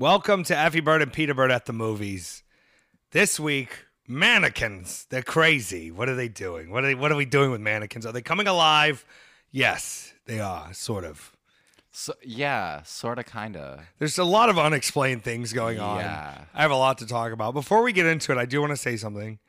[0.00, 2.44] Welcome to Effybert and Peterbert at the movies.
[3.10, 5.08] This week, mannequins.
[5.10, 5.90] They're crazy.
[5.90, 6.70] What are they doing?
[6.70, 8.06] What are they, what are we doing with mannequins?
[8.06, 9.04] Are they coming alive?
[9.50, 11.36] Yes, they are, sort of.
[11.90, 13.80] So, yeah, sort of, kind of.
[13.98, 15.98] There's a lot of unexplained things going on.
[15.98, 16.44] Yeah.
[16.54, 17.52] I have a lot to talk about.
[17.52, 19.40] Before we get into it, I do want to say something.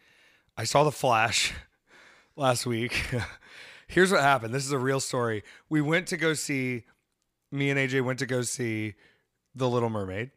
[0.58, 1.54] I saw The Flash
[2.36, 3.06] last week.
[3.88, 4.56] Here's what happened.
[4.56, 5.44] This is a real story.
[5.70, 6.86] We went to go see,
[7.52, 8.96] me and AJ went to go see
[9.54, 10.32] The Little Mermaid,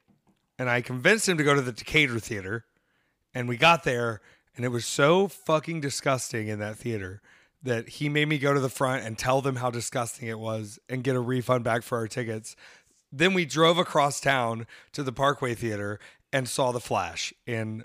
[0.59, 2.65] and I convinced him to go to the Decatur Theater.
[3.34, 4.20] And we got there,
[4.56, 7.23] and it was so fucking disgusting in that theater
[7.62, 10.78] that he made me go to the front and tell them how disgusting it was
[10.88, 12.56] and get a refund back for our tickets.
[13.11, 15.98] Then we drove across town to the Parkway Theater
[16.33, 17.84] and saw The Flash in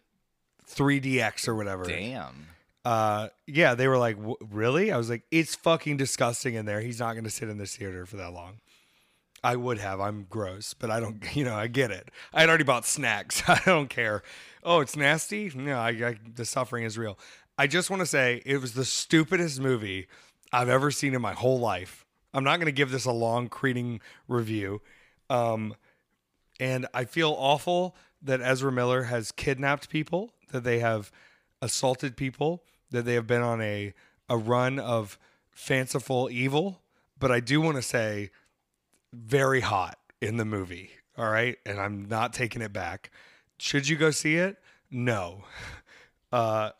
[0.68, 1.86] 3DX or whatever.
[1.86, 2.48] Damn.
[2.84, 6.80] Uh, yeah, they were like, "W- "Really?" I was like, "It's fucking disgusting in there.
[6.80, 8.60] He's not going to sit in this theater for that long."
[9.48, 10.02] I would have.
[10.02, 11.24] I'm gross, but I don't.
[11.36, 12.10] You know, I get it.
[12.34, 13.44] I had already bought snacks.
[13.48, 14.22] I don't care.
[14.62, 15.50] Oh, it's nasty.
[15.56, 17.18] No, I, I the suffering is real.
[17.58, 20.08] I just want to say it was the stupidest movie
[20.52, 22.06] I've ever seen in my whole life.
[22.34, 24.82] I'm not going to give this a long creating review.
[25.30, 25.76] Um,
[26.60, 31.10] and I feel awful that Ezra Miller has kidnapped people, that they have
[31.62, 33.94] assaulted people, that they have been on a
[34.28, 35.18] a run of
[35.52, 36.82] fanciful evil.
[37.18, 38.30] But I do want to say,
[39.18, 40.92] very hot in the movie.
[41.18, 43.12] All right, and I'm not taking it back.
[43.58, 44.58] Should you go see it?
[44.92, 45.44] No.
[46.30, 46.72] Uh,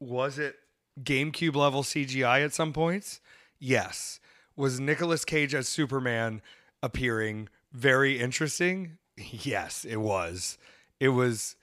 [0.00, 0.56] was it
[1.00, 3.20] GameCube level CGI at some points?
[3.60, 4.18] Yes.
[4.56, 6.42] Was Nicolas Cage as Superman
[6.82, 8.98] appearing very interesting?
[9.16, 10.58] Yes, it was.
[10.98, 11.54] It was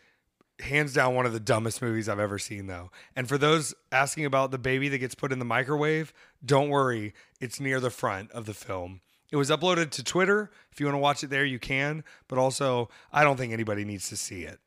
[0.60, 2.90] hands down one of the dumbest movies I've ever seen, though.
[3.16, 7.14] And for those asking about the baby that gets put in the microwave, don't worry,
[7.40, 9.02] it's near the front of the film.
[9.34, 10.52] It was uploaded to Twitter.
[10.72, 12.04] If you want to watch it there, you can.
[12.28, 14.60] But also, I don't think anybody needs to see it.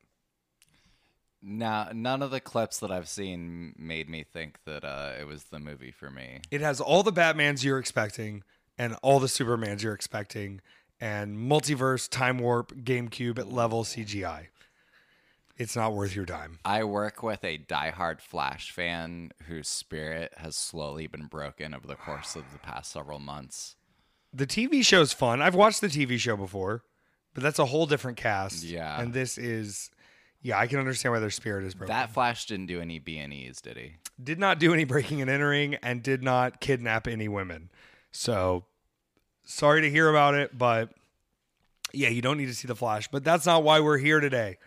[1.40, 5.44] Now, none of the clips that I've seen made me think that uh, it was
[5.44, 6.40] the movie for me.
[6.50, 8.42] It has all the Batmans you're expecting
[8.76, 10.60] and all the Supermans you're expecting
[11.00, 14.48] and multiverse, time warp, GameCube level CGI.
[15.56, 16.58] It's not worth your time.
[16.64, 21.94] I work with a diehard Flash fan whose spirit has slowly been broken over the
[21.94, 23.76] course of the past several months.
[24.36, 25.40] The TV show's fun.
[25.40, 26.84] I've watched the TV show before,
[27.32, 28.64] but that's a whole different cast.
[28.64, 29.00] Yeah.
[29.00, 29.90] And this is,
[30.42, 31.94] yeah, I can understand why their spirit is broken.
[31.94, 33.94] That Flash didn't do any B and E's, did he?
[34.22, 37.70] did not do any breaking and entering and did not kidnap any women.
[38.10, 38.64] So
[39.44, 40.90] sorry to hear about it, but
[41.92, 43.08] yeah, you don't need to see the Flash.
[43.08, 44.58] But that's not why we're here today.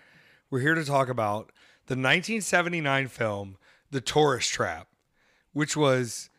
[0.50, 1.52] We're here to talk about
[1.88, 3.58] the 1979 film,
[3.92, 4.88] The Tourist Trap,
[5.54, 6.30] which was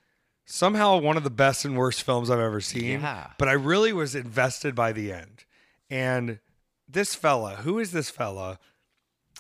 [0.50, 3.00] somehow one of the best and worst films I've ever seen.
[3.00, 3.28] Yeah.
[3.38, 5.44] But I really was invested by the end.
[5.88, 6.40] And
[6.88, 8.58] this fella, who is this fella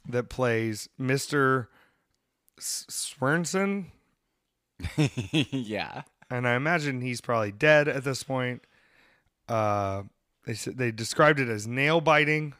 [0.08, 1.66] that plays Mr.
[2.58, 3.86] S- Swerenson?
[5.50, 6.02] yeah.
[6.30, 8.62] and I imagine he's probably dead at this point.
[9.48, 10.04] Uh,
[10.46, 12.54] they said they described it as nail biting.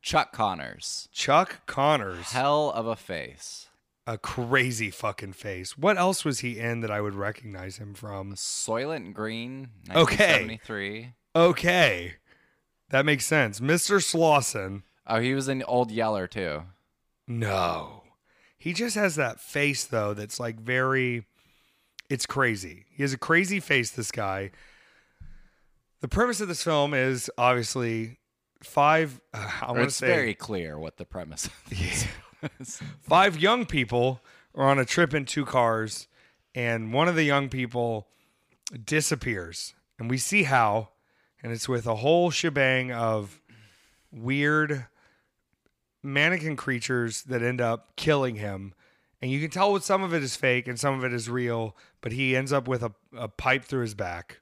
[0.00, 1.08] Chuck Connors.
[1.12, 3.66] Chuck Connors, Hell of a face.
[4.08, 5.76] A crazy fucking face.
[5.76, 8.34] What else was he in that I would recognize him from?
[8.34, 9.70] Soylent Green.
[9.90, 10.46] Okay.
[10.58, 11.12] 1973.
[11.34, 12.14] Okay,
[12.90, 13.60] that makes sense.
[13.60, 14.02] Mr.
[14.02, 14.84] Slausen.
[15.06, 16.62] Oh, he was in Old Yeller too.
[17.28, 18.04] No,
[18.56, 20.14] he just has that face though.
[20.14, 21.26] That's like very.
[22.08, 22.84] It's crazy.
[22.90, 23.90] He has a crazy face.
[23.90, 24.50] This guy.
[26.00, 28.18] The premise of this film is obviously
[28.62, 29.20] five.
[29.34, 32.06] Uh, I want to It's say very clear what the premise is.
[33.00, 34.20] five young people
[34.54, 36.08] are on a trip in two cars,
[36.54, 38.08] and one of the young people
[38.84, 40.88] disappears, and we see how,
[41.42, 43.40] and it's with a whole shebang of
[44.10, 44.86] weird
[46.02, 48.74] mannequin creatures that end up killing him.
[49.20, 51.28] And you can tell what some of it is fake and some of it is
[51.28, 54.40] real, but he ends up with a, a pipe through his back.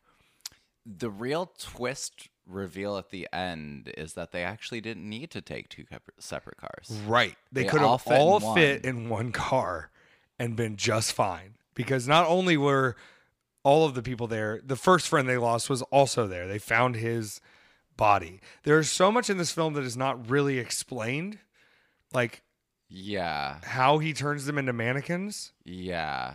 [0.84, 5.68] the real twist reveal at the end is that they actually didn't need to take
[5.68, 5.84] two
[6.18, 6.90] separate cars.
[7.06, 7.36] Right.
[7.52, 8.56] They, They could all have fit all one.
[8.56, 9.90] fit in one car
[10.38, 11.54] and been just fine.
[11.74, 12.96] Because not only were
[13.62, 16.46] all of the people there, the first friend they lost was also there.
[16.46, 17.40] They found his
[17.96, 18.40] body.
[18.64, 21.38] There's so much in this film that is not really explained.
[22.12, 22.42] Like
[22.88, 23.56] Yeah.
[23.64, 26.34] how he turns them into mannequins, Yeah.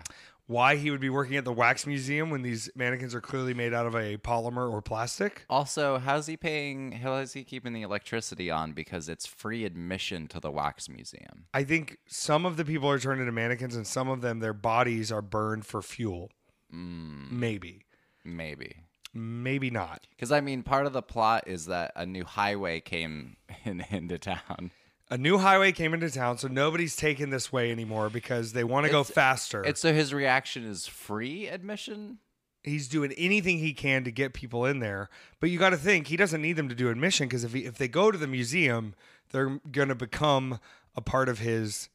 [0.50, 3.72] Why he would be working at the wax museum when these mannequins are clearly made
[3.72, 5.46] out of a polymer or plastic.
[5.48, 6.92] Also, how's he paying?
[6.92, 8.72] How is he keeping the electricity on?
[8.72, 11.46] Because it's free admission to the wax museum.
[11.54, 14.56] I think some of the people are turned into mannequins and some of them their
[14.56, 16.32] bodies are burned for fuel.
[16.74, 17.30] Mm.
[17.30, 17.86] Maybe.
[18.26, 18.78] Maybe.
[19.14, 20.08] Maybe not.
[20.10, 24.18] Because I mean, part of the plot is that a new highway came in, into
[24.18, 24.72] town.
[25.12, 28.86] A new highway came into town, so nobody's taking this way anymore because they want
[28.86, 29.62] to go It's- faster.
[29.64, 32.20] And so his reaction is free admission.
[32.62, 35.10] he's doing anything he can to get people in there.
[35.40, 37.64] But you got to think he doesn't need them to do admission because if he,
[37.66, 38.94] if they go to the museum,
[39.32, 40.60] they're going to become
[40.94, 41.88] a part of his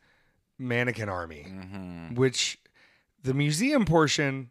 [0.58, 1.46] mannequin army.
[1.48, 2.14] Mm-hmm.
[2.14, 2.58] Which
[3.22, 4.50] the museum portion,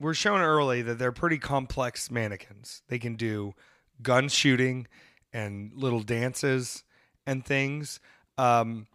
[0.00, 2.82] we're shown early that they're pretty complex mannequins.
[2.88, 3.54] They can do
[4.02, 4.86] gun shooting
[5.34, 6.82] and little dances
[7.26, 8.00] and things.
[8.38, 8.86] Um,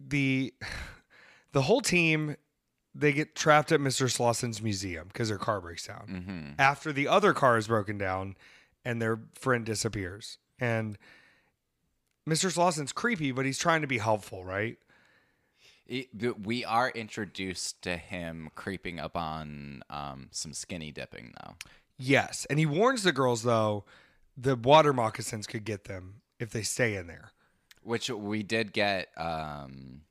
[0.00, 0.52] the
[1.52, 2.36] the whole team
[2.94, 4.10] they get trapped at Mr.
[4.10, 6.50] Slausen's museum because their car breaks down Mm-hmm.
[6.58, 8.36] after the other car is broken down
[8.84, 10.38] and their friend disappears.
[10.58, 10.98] And
[12.28, 12.50] Mr.
[12.52, 14.78] Slausen's creepy, but he's trying to be helpful, right?
[16.42, 21.54] We are introduced to him creeping up on um, some skinny dipping, though.
[21.96, 22.46] Yes.
[22.50, 23.84] And he warns the girls, though,
[24.36, 27.32] the water moccasins could get them if they stay in there.
[27.82, 30.02] Which we did get um,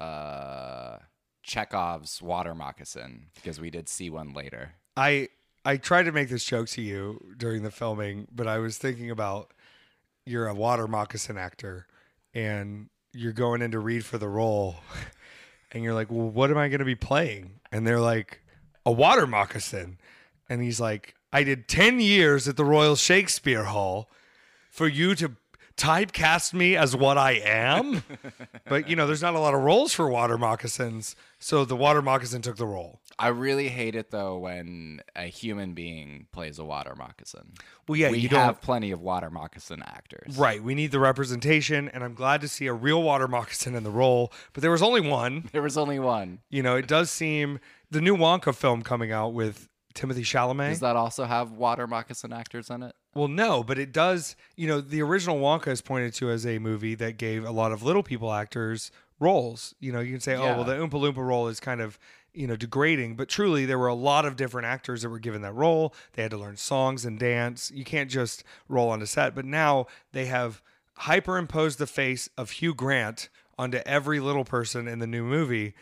[0.00, 0.98] uh,
[1.42, 4.74] Chekhov's water moccasin because we did see one later.
[4.96, 5.28] I
[5.64, 9.10] I tried to make this joke to you during the filming, but I was thinking
[9.10, 9.52] about
[10.24, 11.86] you're a water moccasin actor
[12.34, 14.76] and you're going in to read for the role
[15.72, 18.42] and you're like, "Well, what am I going to be playing?" And they're like,
[18.84, 19.98] "A water moccasin."
[20.48, 24.10] And he's like, "I did 10 years at the Royal Shakespeare Hall
[24.70, 25.32] for you to
[25.76, 28.02] typecast me as what I am?"
[28.68, 32.02] but, you know, there's not a lot of roles for water moccasins, so the water
[32.02, 33.00] moccasin took the role.
[33.20, 37.52] I really hate it though when a human being plays a water moccasin.
[37.88, 40.36] Well, yeah, we you don't have plenty of water moccasin actors.
[40.38, 40.62] Right.
[40.62, 43.90] We need the representation, and I'm glad to see a real water moccasin in the
[43.90, 44.32] role.
[44.52, 45.48] But there was only one.
[45.58, 46.38] There was only one.
[46.50, 47.58] You know, it does seem
[47.90, 49.68] the new Wonka film coming out with
[49.98, 50.70] Timothée Chalamet.
[50.70, 52.94] Does that also have water moccasin actors in it?
[53.14, 54.36] well, no, but it does.
[54.56, 57.72] You know, the original Wonka is pointed to as a movie that gave a lot
[57.72, 59.74] of little people actors roles.
[59.80, 61.98] You know, you can say, oh, well, the Oompa Loompa role is kind of
[62.32, 65.42] you know degrading, but truly there were a lot of different actors that were given
[65.42, 65.94] that role.
[66.12, 67.72] They had to learn songs and dance.
[67.74, 69.34] You can't just roll onto set.
[69.34, 70.62] But now they have
[71.00, 73.28] hyperimposed the face of Hugh Grant
[73.58, 75.74] onto every little person in the new movie.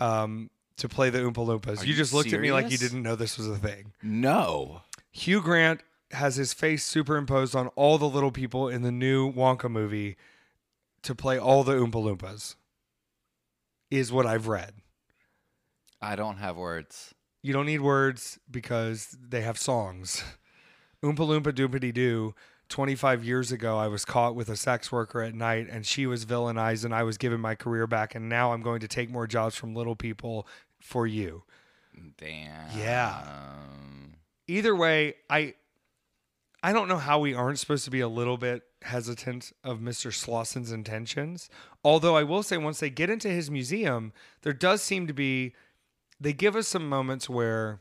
[0.00, 1.82] Um, to play the Oompa Loompas.
[1.82, 2.92] Are you just looked at me like you serious?
[2.92, 3.92] didn't know this was a thing.
[4.02, 4.82] No.
[5.12, 5.80] Hugh Grant
[6.10, 10.16] has his face superimposed on all the little people in the new Wonka movie
[11.02, 12.56] to play all the Oompa Loompas,
[13.90, 14.74] is what I've read.
[16.00, 17.14] I don't have words.
[17.42, 20.24] You don't need words because they have songs.
[21.02, 22.34] Oompa Loompa Doopity Doo.
[22.70, 26.24] 25 years ago, I was caught with a sex worker at night and she was
[26.24, 28.14] villainized and I was given my career back.
[28.14, 30.46] And now I'm going to take more jobs from little people
[30.84, 31.42] for you.
[32.18, 32.78] Damn.
[32.78, 33.24] Yeah.
[34.46, 35.54] either way, I
[36.62, 40.12] I don't know how we aren't supposed to be a little bit hesitant of Mr.
[40.12, 41.48] Slausen's intentions.
[41.82, 45.54] Although I will say once they get into his museum, there does seem to be
[46.20, 47.80] they give us some moments where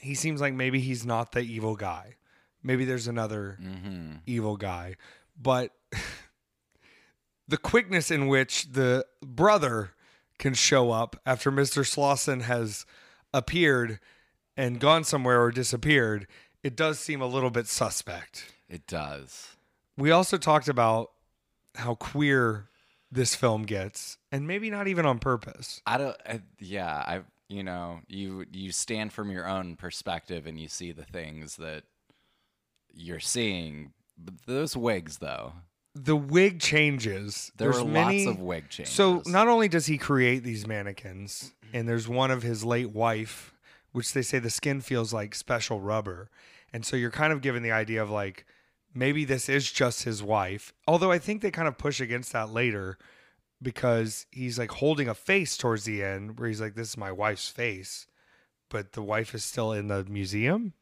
[0.00, 2.16] he seems like maybe he's not the evil guy.
[2.62, 4.12] Maybe there's another Mm-hmm.
[4.26, 4.96] evil guy.
[5.40, 5.72] But
[7.48, 9.92] the quickness in which the brother
[10.38, 11.86] can show up after Mr.
[11.86, 12.84] Slausen has
[13.32, 13.98] appeared
[14.56, 16.26] and gone somewhere or disappeared,
[16.62, 18.52] it does seem a little bit suspect.
[18.68, 19.56] It does.
[19.96, 21.12] We also talked about
[21.76, 22.68] how queer
[23.10, 25.80] this film gets, and maybe not even on purpose.
[25.86, 26.16] I don't.
[26.26, 27.20] I, yeah, I.
[27.48, 31.84] You know, you you stand from your own perspective and you see the things that
[32.92, 33.92] you're seeing.
[34.18, 35.52] But those wigs, though,
[36.04, 37.50] The wig changes.
[37.56, 38.94] there There's were many, lots of wig changes.
[38.94, 43.54] So not only does he create these mannequins, and there's one of his late wife,
[43.92, 46.30] which they say the skin feels like special rubber,
[46.72, 48.44] and so you're kind of given the idea of like
[48.94, 50.74] maybe this is just his wife.
[50.86, 52.98] Although I think they kind of push against that later
[53.62, 57.10] because he's like holding a face towards the end where he's like, "This is my
[57.10, 58.06] wife's face,"
[58.68, 60.74] but the wife is still in the museum.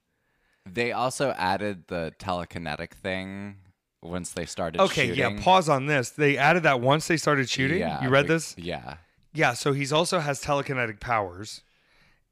[0.66, 3.56] they also added the telekinetic thing
[4.04, 4.80] once they started.
[4.80, 5.36] Okay, shooting.
[5.36, 5.42] yeah.
[5.42, 6.10] Pause on this.
[6.10, 7.80] They added that once they started shooting.
[7.80, 8.54] Yeah, you read this?
[8.56, 8.96] Yeah.
[9.32, 11.62] Yeah, so he's also has telekinetic powers.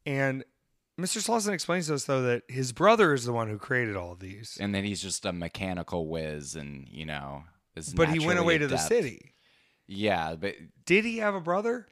[0.07, 0.45] And
[1.01, 1.21] Mr.
[1.21, 4.21] Slausen explains to us though that his brother is the one who created all of
[4.21, 4.57] these.
[4.61, 8.59] And then he's just a mechanical whiz, and you know, is But he went away
[8.59, 9.33] to the city.
[9.89, 11.89] Yeah, but Did he have a brother?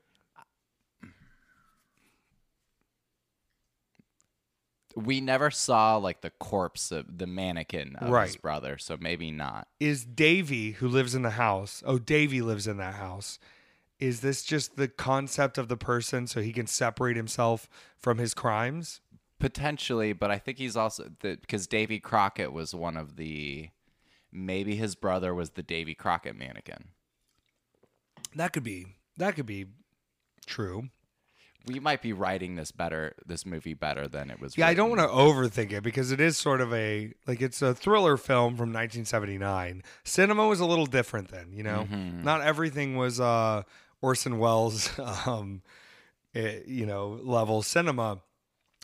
[4.97, 9.68] We never saw like the corpse of the mannequin of his brother, so maybe not.
[9.78, 11.82] Is Davy who lives in the house?
[11.87, 13.38] Oh, Davy lives in that house.
[13.99, 17.68] Is this just the concept of the person so he can separate himself
[17.99, 19.00] from his crimes?
[19.38, 23.70] Potentially, but I think he's also because Davy Crockett was one of the
[24.32, 26.88] maybe his brother was the Davy Crockett mannequin.
[28.35, 29.66] That could be that could be
[30.47, 30.90] true.
[31.67, 34.57] We might be writing this better, this movie better than it was.
[34.57, 37.61] Yeah, I don't want to overthink it because it is sort of a like it's
[37.62, 39.83] a thriller film from 1979.
[40.05, 41.85] Cinema was a little different then, you know.
[41.85, 43.62] Not everything was uh
[44.00, 44.90] Orson Welles
[45.26, 45.62] um
[46.35, 48.21] eh, you know, level cinema.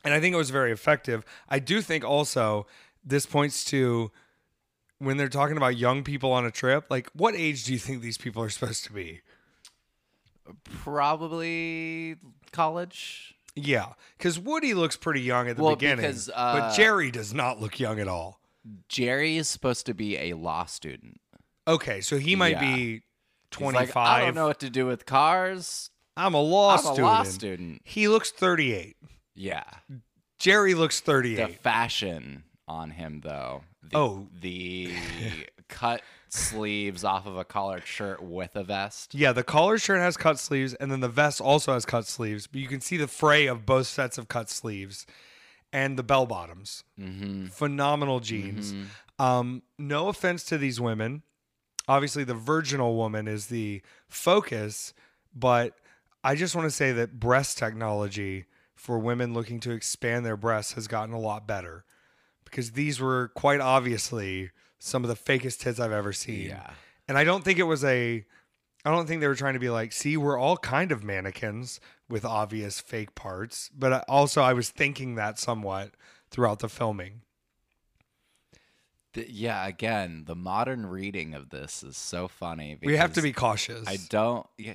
[0.04, 1.25] And I think it was very effective.
[1.49, 2.66] I do think also
[3.04, 4.11] this points to
[4.99, 8.02] when they're talking about young people on a trip, like what age do you think
[8.02, 9.21] these people are supposed to be?
[10.65, 12.17] Probably
[12.53, 13.35] college.
[13.55, 17.33] Yeah, because Woody looks pretty young at the Well, beginning, because, but uh, Jerry does
[17.33, 18.41] not look young at all.
[18.88, 21.21] Jerry is supposed to be a law student.
[21.67, 22.75] Okay, so he might Yeah.
[22.76, 23.03] be
[23.50, 23.95] 25.
[23.95, 25.91] Like, I don't know what to do with cars.
[26.17, 26.99] I'm a law I'm student.
[26.99, 27.83] a law student.
[27.85, 28.97] He looks 38.
[29.35, 29.65] Yeah.
[30.38, 31.47] Jerry looks thirty-eight.
[31.47, 33.62] The fashion on him, though.
[33.83, 34.29] The, Oh.
[34.38, 34.93] the
[35.69, 36.03] cut
[36.37, 39.14] sleeves off of a collared shirt with a vest.
[39.14, 42.47] yeah, the collar shirt has cut sleeves, and then the vest also has cut sleeves,
[42.47, 45.07] but you can see the fray of both sets of cut sleeves
[45.73, 46.85] and the bell bottoms.
[47.00, 47.47] Mm-hmm.
[47.47, 48.75] Phenomenal jeans.
[49.19, 51.23] Um, no offense to these women.
[51.88, 54.93] Obviously, the virginal woman is the focus,
[55.35, 55.75] but
[56.25, 60.73] I just want to say that breast technology for women looking to expand their breasts
[60.75, 61.85] has gotten a lot better
[62.45, 66.49] because these were quite obviously some of the fakest tits I've ever seen.
[66.49, 66.71] Yeah.
[67.09, 68.25] And I don't think it was a
[68.85, 71.80] I don't think they were trying to be like, see, we're all kind of mannequins
[72.09, 75.90] with obvious fake parts, but also I was thinking that somewhat
[76.30, 77.23] throughout the filming.
[79.12, 82.78] Th- yeah, again, the modern reading of this is so funny.
[82.80, 83.88] We have to be cautious.
[83.88, 84.47] I don't.
[84.56, 84.75] Yeah.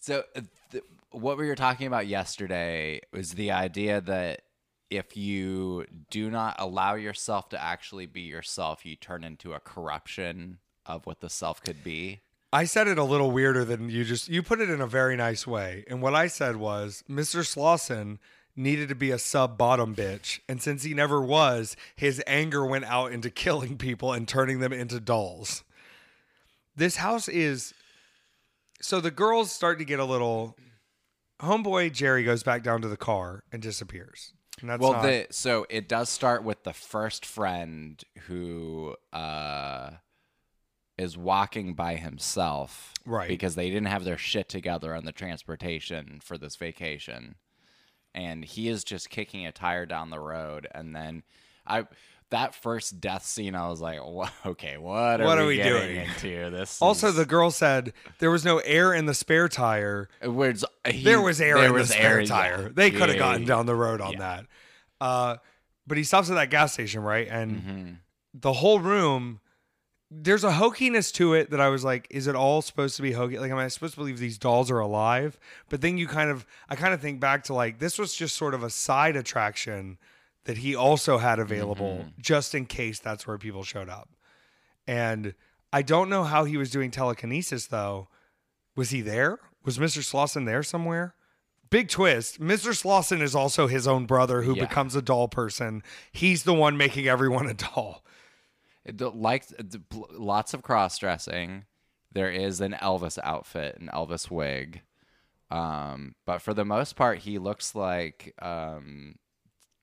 [0.00, 4.42] So, uh, th- what we were talking about yesterday was the idea that
[4.90, 10.58] if you do not allow yourself to actually be yourself, you turn into a corruption
[10.86, 12.20] of what the self could be.
[12.52, 15.16] I said it a little weirder than you just you put it in a very
[15.16, 15.84] nice way.
[15.88, 17.46] And what I said was Mr.
[17.46, 18.18] Slausen
[18.56, 20.40] needed to be a sub bottom bitch.
[20.48, 24.72] And since he never was, his anger went out into killing people and turning them
[24.72, 25.62] into dolls.
[26.74, 27.74] This house is
[28.80, 30.56] so the girls start to get a little
[31.40, 34.32] homeboy Jerry goes back down to the car and disappears.
[34.62, 39.90] Well, not, the so it does start with the first friend who uh,
[40.96, 43.28] is walking by himself, Right.
[43.28, 47.36] Because they didn't have their shit together on the transportation for this vacation,
[48.14, 51.22] and he is just kicking a tire down the road, and then
[51.66, 51.86] I.
[52.30, 55.62] That first death scene, I was like, "Wha- "Okay, what are What we, are we
[55.62, 59.48] doing?" into?" This also is- the girl said there was no air in the spare
[59.48, 60.08] tire.
[60.22, 62.26] Where's- he- there was air there in was the spare air, yeah.
[62.28, 62.68] tire.
[62.68, 64.18] They could have Yeah, gotten down the road on Yeah.
[64.18, 64.46] that.
[65.00, 65.36] Uh,
[65.86, 67.26] but he stops at that gas station, right?
[67.28, 67.96] And Mhm.
[68.34, 69.40] the whole room,
[70.10, 73.12] there's a hokiness to it that I was like, is it all supposed to be
[73.12, 73.38] hokey?
[73.38, 75.38] Like, am I supposed to believe these dolls are alive?
[75.70, 78.36] But then you kind of, I kind of think back to like, this was just
[78.36, 79.96] sort of a side attraction
[80.48, 84.08] that he also had available just in case that's where people showed up.
[84.86, 85.34] And
[85.74, 88.08] I don't know how he was doing telekinesis though.
[88.74, 89.38] Was he there?
[89.66, 90.02] Was Mr.
[90.02, 91.14] Slausen there somewhere?
[91.68, 92.40] Big twist.
[92.40, 92.74] Mr.
[92.74, 94.64] Slausen is also his own brother who Yeah.
[94.64, 95.82] becomes a doll person.
[96.12, 98.02] He's the one making everyone a doll.
[98.90, 99.44] Like
[99.92, 101.66] lots of cross dressing.
[102.10, 104.80] There is an Elvis outfit, an Elvis wig,
[105.50, 109.16] um, but for the most part, he looks like um,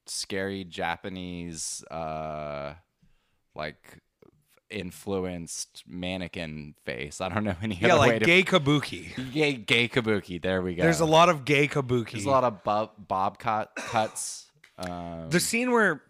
[0.08, 2.76] scary Japanese, uh,
[3.56, 4.00] like
[4.70, 7.22] influenced mannequin face.
[7.22, 9.34] I don't know any Yeah, other way like to gay kabuki.
[9.34, 10.42] gay, gay kabuki.
[10.42, 10.84] There we go.
[10.84, 12.12] There's a lot of gay kabuki.
[12.14, 14.48] There's a lot of bob, bob cut, cuts.
[14.78, 16.02] Um, the scene where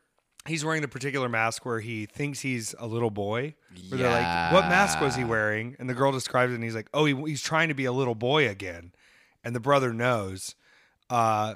[0.48, 3.56] he's wearing the particular mask where he thinks he's a little boy.
[3.90, 6.76] Where they're like, "What mask was he wearing?" And the girl describes it, and he's
[6.76, 8.94] like, "Oh, he, he's trying to be a little boy again."
[9.44, 10.56] And the brother knows.
[11.10, 11.56] Uh,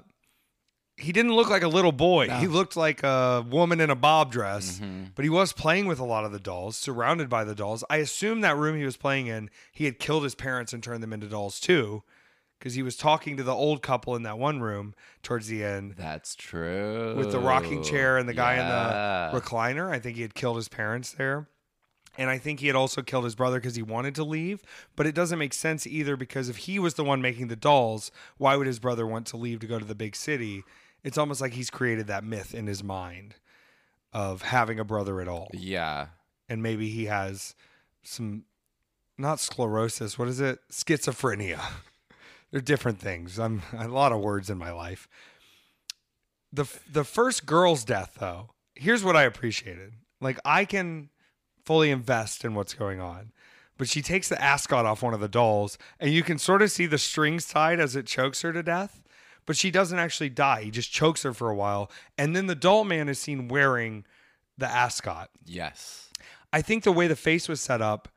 [1.00, 2.30] he didn't look like a little boy.
[2.30, 4.80] He looked like a woman in a bob dress.
[4.80, 5.04] Mm-hmm.
[5.16, 7.84] But he was playing with a lot of the dolls, surrounded by the dolls.
[7.90, 11.02] I assume that room he was playing in, he had killed his parents and turned
[11.02, 12.04] them into dolls too,
[12.60, 15.96] because he was talking to the old couple in that one room towards the end
[15.98, 17.16] That's true.
[17.16, 19.30] with the rocking chair and the guy Yeah.
[19.30, 19.90] in the recliner.
[19.90, 21.48] I think he had killed his parents there.
[22.18, 24.62] And I think he had also killed his brother because he wanted to leave.
[24.98, 28.12] But it doesn't make sense either because if he was the one making the dolls,
[28.38, 30.64] why would his brother want to leave to go to the big city?
[31.04, 33.36] It's almost like he's created that myth in his mind
[34.14, 35.50] of having a brother at all.
[35.54, 36.08] Yeah.
[36.48, 37.56] And maybe he has
[38.04, 38.44] some,
[39.18, 40.60] not sclerosis, what is it?
[40.72, 41.62] Schizophrenia.
[42.52, 43.40] They're different things.
[43.40, 45.08] I'm a lot of words in my life.
[46.52, 48.50] The the first girl's death though.
[48.74, 49.94] Here's what I appreciated.
[50.20, 51.10] Like I can
[51.64, 53.32] fully invest in what's going on.
[53.78, 56.70] But she takes the ascot off one of the dolls, and you can sort of
[56.72, 59.02] see the strings tied as it chokes her to death.
[59.50, 60.62] But she doesn't actually die.
[60.66, 61.90] He just chokes her for a while.
[62.20, 64.06] And then the doll man is seen wearing
[64.60, 65.32] the ascot.
[65.44, 66.12] Yes.
[66.54, 68.10] I think the way the face was set up,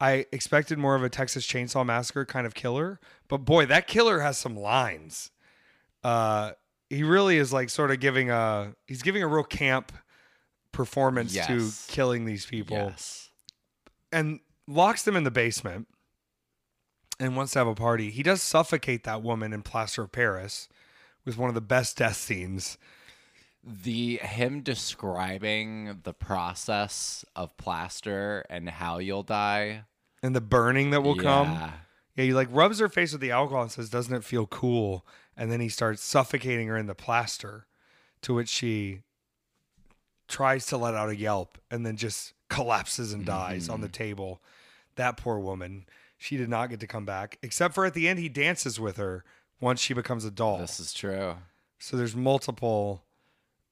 [0.00, 3.00] I expected more of a Texas Chainsaw Massacre kind of killer.
[3.26, 5.32] But boy, that killer has some lines.
[6.04, 6.52] Uh,
[6.88, 9.90] he really is like sort of giving a he's giving a real camp
[10.70, 11.48] performance Yes.
[11.48, 13.30] to killing these people Yes.
[14.12, 14.38] and
[14.68, 15.88] locks them in the basement
[17.18, 18.10] and wants to have a party.
[18.10, 20.68] He does suffocate that woman in Plaster of Paris
[21.24, 22.78] with one of the best death scenes.
[23.64, 29.84] The him describing the process of plaster and how you'll die.
[30.22, 31.50] And the burning that will come.
[31.50, 31.70] Yeah.
[32.14, 35.04] Yeah, he like rubs her face with the alcohol and says, "Doesn't it feel cool?"
[35.36, 37.66] And then he starts suffocating her in the plaster,
[38.22, 39.02] to which she
[40.28, 43.92] tries to let out a yelp and then just collapses and dies on the mm-hmm.
[43.92, 44.42] table.
[44.94, 45.86] That poor woman.
[46.18, 48.96] She did not get to come back, except for at the end he dances with
[48.96, 49.24] her
[49.60, 50.58] once she becomes a doll.
[50.58, 51.36] This is true.
[51.78, 53.02] So there's multiple.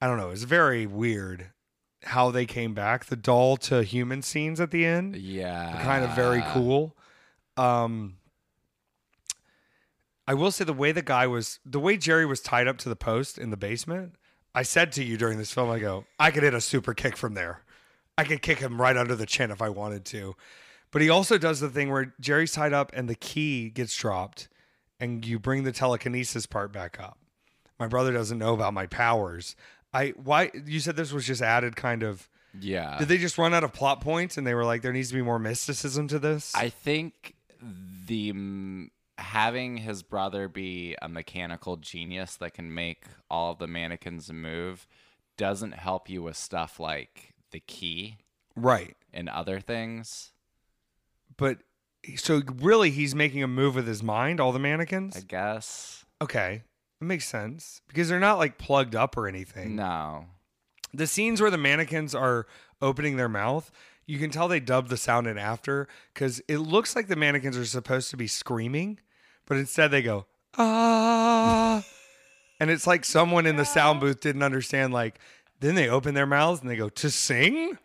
[0.00, 0.30] I don't know.
[0.30, 1.50] It's very weird
[2.02, 3.06] how they came back.
[3.06, 5.82] The doll to human scenes at the end Yeah.
[5.82, 6.94] kind of very cool.
[7.56, 8.16] Um,
[10.26, 12.88] I will say the way the guy was, the way Jerry was tied up to
[12.88, 14.14] the post in the basement.
[14.54, 17.16] I said to you during this film, I go, I could hit a super kick
[17.16, 17.62] from there.
[18.16, 20.36] I could kick him right under the chin if I wanted to.
[20.94, 24.48] But he also does the thing where Jerry's tied up and the key gets dropped,
[25.00, 27.18] and you bring the telekinesis part back up.
[27.80, 29.56] My brother doesn't know about my powers.
[29.92, 32.28] I why you said this was just added kind of.
[32.60, 32.96] Yeah.
[32.98, 35.16] Did they just run out of plot points and they were like, there needs to
[35.16, 36.54] be more mysticism to this?
[36.54, 37.34] I think
[38.06, 44.32] the having his brother be a mechanical genius that can make all of the mannequins
[44.32, 44.86] move
[45.36, 48.18] doesn't help you with stuff like the key
[48.54, 48.96] right.
[49.12, 50.30] and other things.
[51.36, 51.58] But
[52.16, 55.16] so really, he's making a move with his mind, all the mannequins?
[55.16, 56.04] I guess.
[56.20, 56.62] okay.
[57.00, 59.76] It makes sense because they're not like plugged up or anything.
[59.76, 60.26] No.
[60.94, 62.46] The scenes where the mannequins are
[62.80, 63.70] opening their mouth,
[64.06, 67.58] you can tell they dubbed the sound in after because it looks like the mannequins
[67.58, 69.00] are supposed to be screaming,
[69.44, 71.84] but instead they go, ah.
[72.60, 75.18] and it's like someone in the sound booth didn't understand, like,
[75.60, 77.76] then they open their mouths and they go, to sing?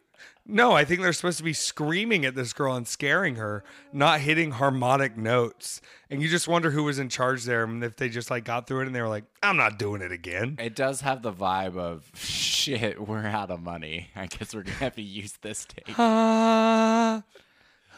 [0.52, 4.22] No, I think they're supposed to be screaming at this girl and scaring her, not
[4.22, 5.80] hitting harmonic notes.
[6.10, 8.66] And you just wonder who was in charge there and if they just like got
[8.66, 10.58] through it and they were like, I'm not doing it again.
[10.60, 14.10] It does have the vibe of shit, we're out of money.
[14.16, 15.96] I guess we're going to have to use this tape.
[16.00, 17.24] Ah,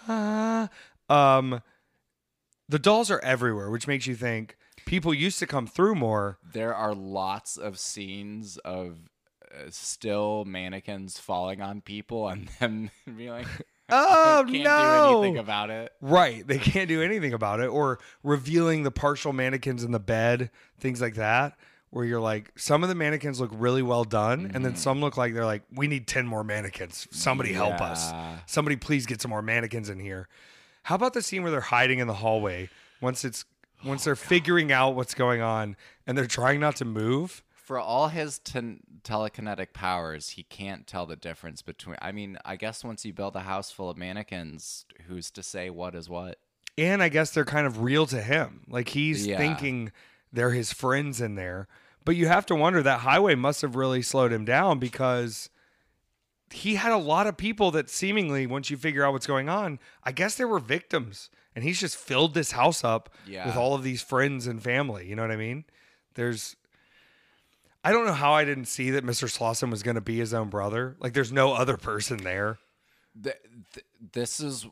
[0.10, 0.70] ah.
[1.10, 1.62] Um,
[2.68, 6.38] the dolls are everywhere, which makes you think people used to come through more.
[6.54, 9.10] There are lots of scenes of
[9.54, 13.48] Uh, still mannequins falling on people and them being like,
[13.92, 15.10] Oh can't no!
[15.12, 15.92] do anything about it.
[16.02, 20.50] Right, they can't do anything about it, or revealing the partial mannequins in the bed,
[20.80, 21.58] things like that.
[21.90, 24.76] Where you're like, some of the mannequins look really well done, and then mm-hmm.
[24.76, 27.06] some look like they're like, we need ten more mannequins.
[27.12, 28.14] Somebody help us.
[28.46, 30.30] Somebody please get some more mannequins in here.
[30.84, 32.70] How about the scene where they're hiding in the hallway
[33.02, 33.44] once it's
[33.84, 35.76] once oh, they're figuring out what's going on
[36.08, 37.44] and they're trying not to move?
[37.72, 41.96] For all his ten- telekinetic powers, he can't tell the difference between.
[42.02, 45.70] I mean, I guess once you build a house full of mannequins, who's to say
[45.70, 46.38] what is what?
[46.78, 48.66] And I guess they're kind of real to him.
[48.68, 49.38] Like he's Yeah.
[49.38, 49.94] thinking
[50.34, 51.70] they're his friends in there.
[52.04, 55.50] But you have to wonder that highway must have really slowed him down because
[56.50, 59.80] he had a lot of people that seemingly, once you figure out what's going on,
[60.04, 61.30] I guess they were victims.
[61.56, 63.46] And he's just filled this house up Yeah.
[63.48, 65.08] with all of these friends and family.
[65.08, 65.64] You know what I mean?
[66.16, 66.58] There's
[67.84, 69.30] I don't know how I didn't see that Mr.
[69.30, 70.96] Slausen was going to be his own brother.
[71.00, 72.60] Like there's no other person there.
[73.22, 73.36] Th-
[73.74, 74.66] th- this is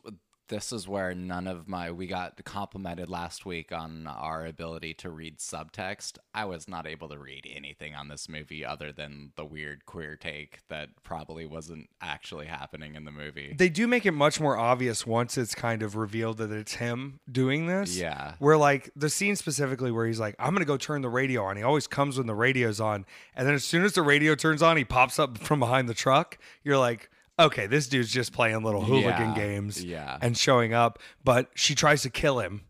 [0.50, 5.10] this is where none of my we got complimented last week on our ability to
[5.10, 6.18] read subtext.
[6.34, 10.16] I was not able to read anything on this movie other than the weird queer
[10.16, 13.56] take that probably wasn't actually happening in the movie.
[13.58, 17.20] They do make it much more obvious once it's kind of revealed that it's him
[17.32, 17.98] doing this.
[17.98, 18.34] Yeah.
[18.40, 21.58] Where like the scene specifically where he's like, I'm gonna go turn the radio on.
[21.58, 23.06] He always comes when the radio's on.
[23.36, 25.94] And then as soon as the radio turns on, he pops up from behind the
[25.94, 26.38] truck.
[26.64, 30.17] You're like, okay, this dude's just playing little hooligan Yeah, games yeah.
[30.21, 30.99] and showing up.
[31.23, 32.65] But she tries to kill him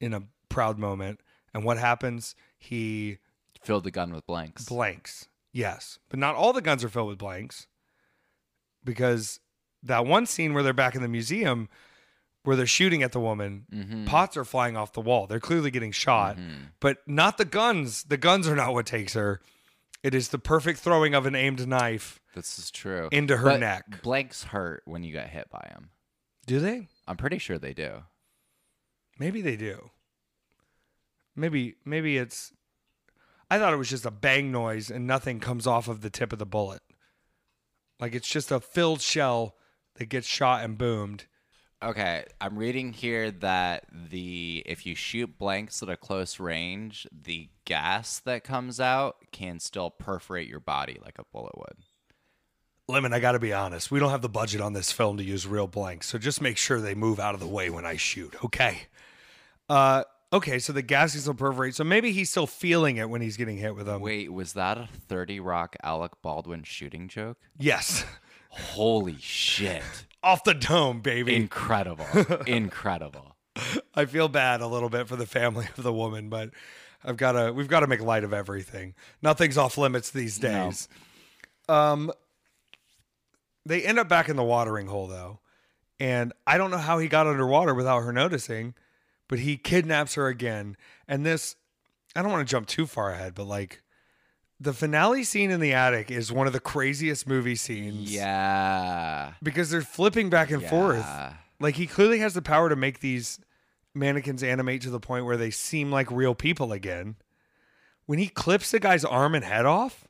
[0.00, 1.20] in a proud moment.
[1.54, 2.34] And what happens?
[2.58, 3.18] He
[3.62, 4.64] Filled the gun with blanks.
[4.64, 5.28] blanks.
[5.52, 5.98] Yes.
[6.08, 7.66] But not all the guns are filled with blanks.
[8.84, 9.40] Because
[9.82, 11.68] that one scene where they're back in the museum
[12.44, 14.04] where they're shooting at the woman, Mm-hmm.
[14.04, 15.26] pots are flying off the wall.
[15.26, 16.38] They're clearly getting shot,
[16.78, 18.04] but not the guns.
[18.04, 19.40] The guns are not what takes her.
[20.04, 23.08] It is the perfect throwing of an aimed knife This is true.
[23.10, 24.02] Into her But neck.
[24.02, 25.88] Blanks hurt when you get hit by them.
[26.46, 26.88] Do they?
[27.08, 28.04] I'm pretty sure they do.
[29.18, 29.90] Maybe they do.
[31.34, 32.52] Maybe maybe it's
[33.50, 36.30] I thought it was just a bang noise and nothing comes off of the tip
[36.30, 36.82] of the bullet.
[37.98, 39.56] Like it's just a filled shell
[39.94, 41.24] that gets shot and boomed.
[41.82, 47.48] Okay, I'm reading here that the if you shoot blanks at a close range, the
[47.64, 51.76] gas that comes out can still perforate your body like a bullet would.
[52.88, 53.90] Lemon, I got to be honest.
[53.90, 56.56] We don't have the budget on this film to use real blanks, so just make
[56.56, 58.34] sure they move out of the way when I shoot.
[58.44, 58.82] Okay.
[59.68, 60.60] Uh, okay.
[60.60, 61.74] So the gas can still perforate.
[61.74, 64.00] So maybe he's still feeling it when he's getting hit with them.
[64.00, 67.38] Wait, was that a 30 Rock Alec Baldwin shooting joke?
[67.58, 68.04] Yes.
[68.50, 69.82] Holy shit.
[70.22, 71.34] Off the dome, baby.
[71.34, 72.06] Incredible.
[72.46, 73.34] Incredible.
[73.94, 76.50] I feel bad a little bit for the family of the woman, but
[77.04, 77.52] I've got to.
[77.52, 78.94] We've got to make light of everything.
[79.22, 80.66] Nothing's off limits these No.
[80.66, 80.88] days.
[81.68, 82.12] Um,
[83.66, 85.40] they end up back in the watering hole though,
[86.00, 88.74] and I don't know how he got underwater without her noticing,
[89.28, 90.76] but he kidnaps her again.
[91.08, 91.56] And this,
[92.14, 93.82] I don't want to jump too far ahead, but like.
[94.58, 98.10] The finale scene in the attic is one of the craziest movie scenes.
[98.10, 99.34] Yeah.
[99.42, 101.06] Because they're flipping back and forth.
[101.60, 103.38] Like he clearly has the power to make these
[103.94, 107.16] mannequins animate to the point where they seem like real people again.
[108.06, 110.08] When he clips the guy's arm and head off,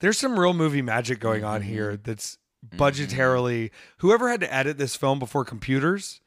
[0.00, 1.68] there's some real movie magic going on Mm-hmm.
[1.70, 2.38] here that's
[2.68, 6.20] budgetarily whoever had to edit this film before computers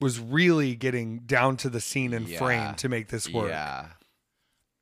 [0.00, 2.38] was really getting down to the scene and Yeah.
[2.38, 3.48] frame to make this work.
[3.48, 3.86] Yeah.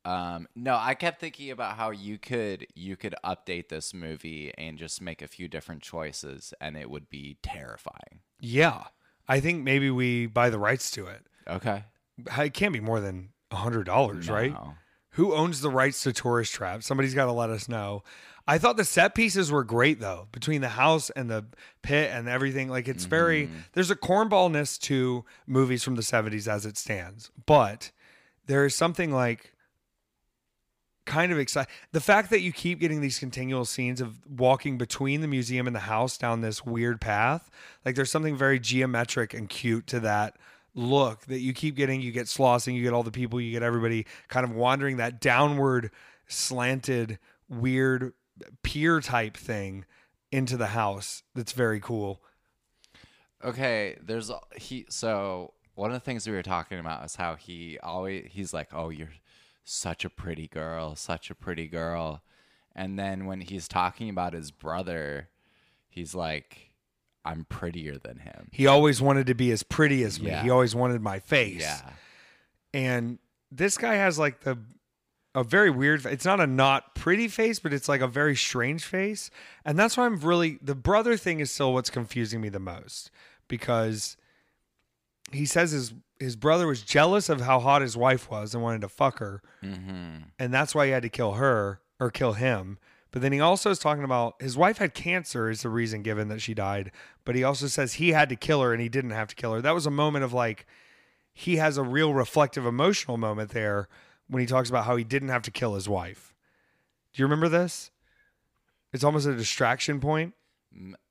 [0.05, 4.77] Um, no, I kept thinking about how you could you could update this movie and
[4.77, 8.21] just make a few different choices and it would be terrifying.
[8.39, 8.85] Yeah.
[9.27, 11.25] I think maybe we buy the rights to it.
[11.47, 11.83] Okay.
[12.37, 14.53] It can't be more than a hundred dollars, right?
[14.53, 14.75] No.
[15.11, 16.83] Who owns the rights to Tourist Trap?
[16.83, 18.03] Somebody's got to let us know.
[18.47, 21.45] I thought the set pieces were great though, between the house and the
[21.81, 22.69] pit and everything.
[22.69, 23.57] Like it's very mm-hmm.
[23.73, 27.29] there's a cornballness to movies from the 70s as it stands.
[27.45, 27.91] But
[28.45, 29.53] there is something like
[31.05, 31.73] kind of exciting.
[31.91, 35.75] The fact that you keep getting these continual scenes of walking between the museum and
[35.75, 37.49] the house down this weird path,
[37.83, 40.37] like there's something very geometric and cute to that
[40.73, 42.01] look that you keep getting.
[42.01, 45.19] You get Slossing, you get all the people, you get everybody kind of wandering that
[45.19, 45.91] downward
[46.27, 48.13] slanted, weird
[48.63, 49.85] pier type thing
[50.31, 51.23] into the house.
[51.35, 52.21] That's very cool.
[53.43, 57.77] Okay, there's he so one of the things we were talking about is how he
[57.83, 59.13] always he's like, "Oh, you're
[59.63, 62.23] such a pretty girl, such a pretty girl."
[62.75, 65.29] And then when he's talking about his brother,
[65.89, 66.71] he's like,
[67.23, 70.29] "I'm prettier than him." He always wanted to be as pretty as me.
[70.29, 70.43] Yeah.
[70.43, 71.61] He always wanted my face.
[71.61, 71.89] Yeah.
[72.73, 73.19] and
[73.51, 74.57] this guy has like the
[75.37, 78.83] a very weird it's not a not pretty face but it's like a very strange
[78.83, 79.29] face.
[79.63, 83.11] And that's why i'm really the brother thing is still what's confusing me the most
[83.47, 84.17] because
[85.31, 88.81] he says his his brother was jealous of how hot his wife was and wanted
[88.81, 89.43] to fuck her.
[89.63, 90.29] Mm-hmm.
[90.39, 92.79] and that's why he had to kill her or kill him.
[93.11, 96.27] But then he also is talking about his wife had cancer is the reason given
[96.29, 96.91] that she died.
[97.25, 99.53] But he also says he had to kill her and he didn't have to kill
[99.53, 99.61] her.
[99.61, 100.65] That was a moment of like
[101.33, 103.87] he has a real reflective emotional moment there
[104.29, 106.33] when he talks about how he didn't have to kill his wife.
[107.13, 107.91] Do you remember this?
[108.93, 110.33] It's almost a distraction point.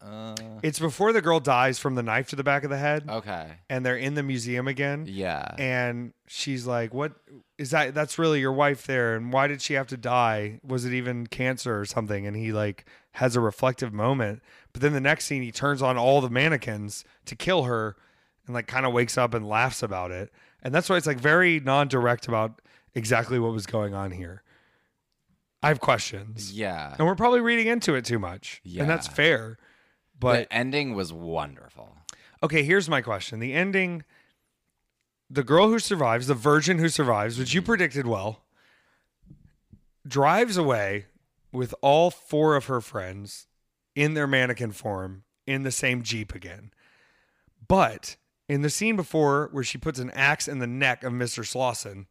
[0.00, 3.04] Uh, It's before the girl dies from the knife to the back of the head
[3.08, 3.54] okay.
[3.68, 5.54] and they're in the museum again Yeah.
[5.58, 7.14] and she's like, "What
[7.58, 10.60] is that that's really your wife there and why did she have to die?
[10.62, 14.40] Was it even cancer or something?" And he like has a reflective moment.
[14.72, 17.96] But then the next scene he turns on all the mannequins to kill her
[18.46, 20.32] and like kind of wakes up and laughs about it.
[20.62, 22.60] And that's why it's like very non-direct about
[22.96, 24.42] exactly what was going on here.
[25.62, 26.52] I have questions.
[26.52, 26.94] yeah.
[26.98, 28.60] And we're probably reading into it too much.
[28.76, 29.58] And that's fair.
[30.18, 31.96] But the ending was wonderful.
[32.42, 33.38] Okay, here's my question.
[33.38, 34.04] The ending
[35.28, 37.66] the girl who survives, the virgin who survives, which you mm-hmm.
[37.66, 38.44] predicted well,
[40.06, 41.06] drives away
[41.52, 43.46] with all four of her friends
[43.94, 46.70] in their mannequin form in the same Jeep again.
[47.66, 48.16] But
[48.48, 51.44] in the scene before where she puts an axe in the neck of Mr.
[51.44, 52.06] Slausen,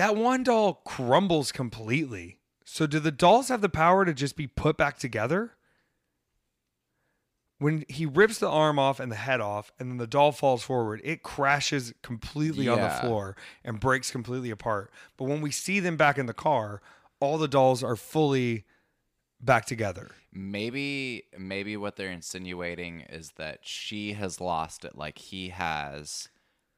[0.00, 2.38] that one doll crumbles completely.
[2.64, 5.52] So do the dolls have the power to just be put back together?
[7.58, 10.62] when he rips the arm off and the head off and then the doll falls
[10.62, 13.00] forward it crashes completely on the Yeah.
[13.02, 16.80] floor and breaks completely apart but when we see them back in the car
[17.20, 18.64] all the dolls are fully
[19.40, 25.50] back together Maybe maybe what they're insinuating is that she has lost it like he
[25.50, 26.30] has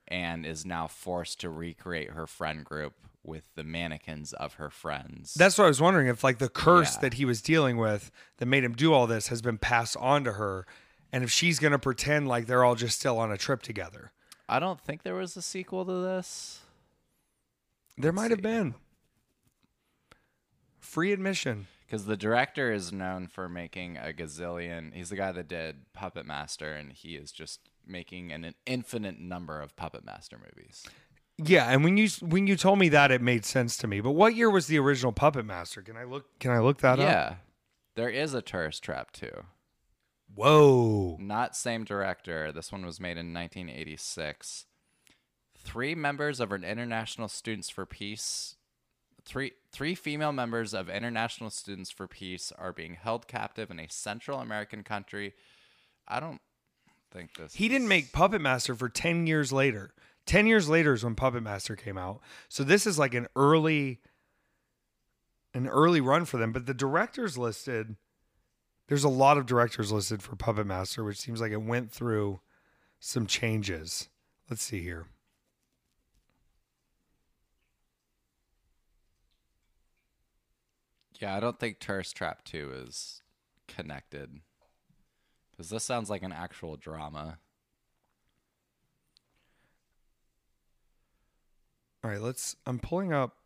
[0.08, 5.34] and is now forced to recreate her friend group with the mannequins of her friends.
[5.34, 7.00] That's what I was wondering if like the curse Yeah.
[7.02, 10.24] that he was dealing with that made him do all this has been passed on
[10.24, 10.66] to her,
[11.12, 14.12] and if she's gonna pretend like they're all just still on a trip together.
[14.48, 16.60] I don't think there was a sequel to this.
[17.96, 18.74] There might have been
[20.80, 21.68] free admission.
[21.92, 24.94] Because the director is known for making a gazillion.
[24.94, 29.20] He's the guy that did Puppet Master, and he is just making an, an infinite
[29.20, 30.86] number of Puppet Master movies.
[31.36, 34.00] Yeah, and when you when you told me that, it made sense to me.
[34.00, 35.82] But what year was the original Puppet Master?
[35.82, 36.38] Can I look?
[36.38, 37.04] Can I look that up?
[37.06, 37.34] yeah,
[37.94, 39.44] there is a tourist trap too.
[40.34, 41.18] Whoa.
[41.20, 42.52] Not same director.
[42.52, 44.64] This one was made in 1986.
[45.58, 48.56] Three members of an International Students for Peace,
[49.26, 53.88] three three female members of International Students for Peace are being held captive in a
[53.88, 55.34] Central American country.
[56.06, 56.40] I don't
[57.10, 57.54] think this.
[57.54, 59.94] He didn't make Puppet Master for 10 years later.
[60.26, 62.20] 10 years later is when Puppet Master came out.
[62.48, 64.00] So this is like an early
[65.54, 67.96] an early run for them, but the directors listed
[68.88, 72.40] there's a lot of directors listed for Puppet Master, which seems like it went through
[73.00, 74.08] some changes.
[74.50, 75.06] Let's see here.
[81.22, 83.22] Yeah, I don't think Tourist Trap 2 is
[83.68, 84.40] connected.
[85.52, 87.38] Because this sounds like an actual drama.
[92.02, 93.36] All right, let's I'm pulling up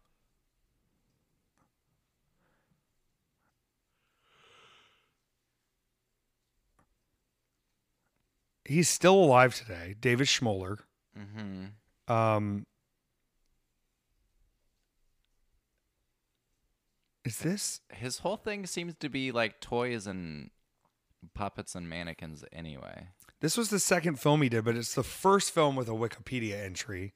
[8.65, 10.79] He's still alive today, David Schmoeller.
[11.17, 12.13] Mm-hmm.
[12.13, 12.67] Um,
[17.27, 17.81] is this?
[17.93, 20.51] His whole thing seems to be like toys and
[21.35, 23.09] puppets and mannequins anyway.
[23.41, 26.65] This was the second film he did, but it's the first film with a Wikipedia
[26.65, 27.15] entry.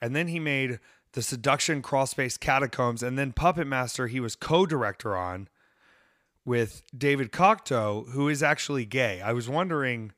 [0.00, 0.80] And then he made
[1.12, 5.48] The Seduction Crawl Space Catacombs, and then Puppet Master, he was co director on
[6.44, 9.22] with David DeCoteau, who is actually gay.
[9.22, 10.12] I was wondering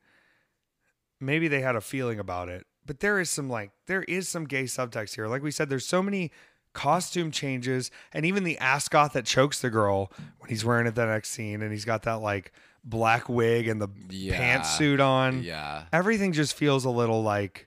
[1.21, 4.47] maybe they had a feeling about it, but there is some like, there is some
[4.47, 5.29] gay subtext here.
[5.29, 6.33] Like we said, there's so many
[6.75, 11.07] costume changes, and even the ascot that chokes the girl when he's wearing it the
[11.07, 12.53] next scene, and he's got that like
[12.85, 14.39] black wig and the Yeah.
[14.61, 15.85] pantsuit on Yeah.
[15.93, 17.67] everything just feels a little like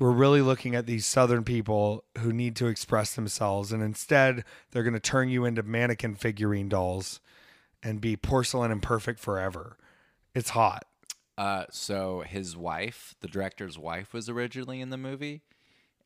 [0.00, 4.42] we're really looking at these southern people who need to express themselves and instead
[4.72, 7.20] they're going to turn you into mannequin figurine dolls
[7.84, 9.76] and be porcelain and perfect forever
[10.34, 10.84] it's hot
[11.38, 15.42] Uh, so his wife, the director's wife, was originally in the movie,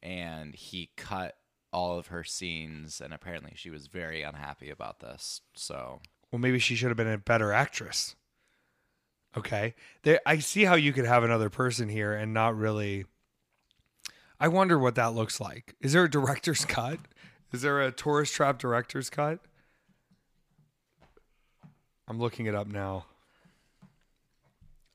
[0.03, 1.37] and he cut
[1.73, 5.41] all of her scenes, and apparently she was very unhappy about this.
[5.55, 6.01] So.
[6.31, 8.17] Well maybe she should have been a better actress.
[9.37, 9.75] Okay?
[10.03, 13.05] There i see how you could have another person here and not really
[14.41, 15.75] i wonder what that looks like.
[15.81, 16.99] Is there a director's cut?
[17.53, 19.41] Is there a tourist trap director's cut?
[22.09, 23.07] I'm looking it up now.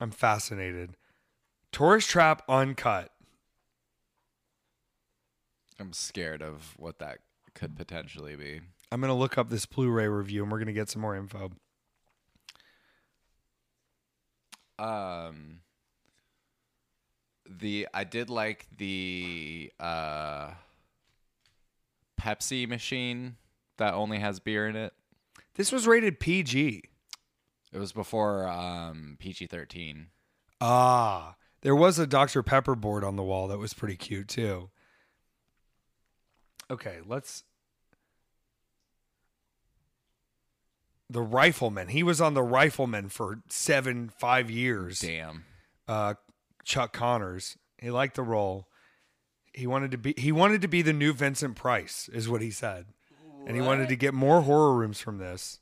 [0.00, 0.96] I'm fascinated.
[1.70, 3.11] Tourist trap uncut
[5.80, 7.18] I'm scared of what that
[7.54, 8.60] could potentially be.
[8.90, 11.16] i'm going to look up this blu-ray review and we're going to get some more
[11.16, 11.50] info
[14.78, 15.60] Um,
[17.48, 20.52] the I did like the uh,
[22.20, 23.36] Pepsi machine
[23.78, 24.92] that only has beer in it.
[25.54, 26.82] this was rated pg
[27.72, 30.08] It was before um, PG thirteen.
[30.60, 32.42] Ah, there was a Dr.
[32.42, 34.70] Pepper board on the wall that was pretty cute too.
[36.72, 37.44] Okay, let's.
[41.10, 41.88] The Rifleman.
[41.88, 45.00] He was on the Rifleman for seven, five years.
[45.00, 45.44] Damn.
[45.86, 46.14] Uh,
[46.64, 47.58] Chuck Connors.
[47.76, 48.68] He liked the role.
[49.52, 50.14] He wanted to be.
[50.16, 52.86] He wanted to be the new Vincent Price, is what he said,
[53.46, 55.60] and he wanted to get more horror rooms from this.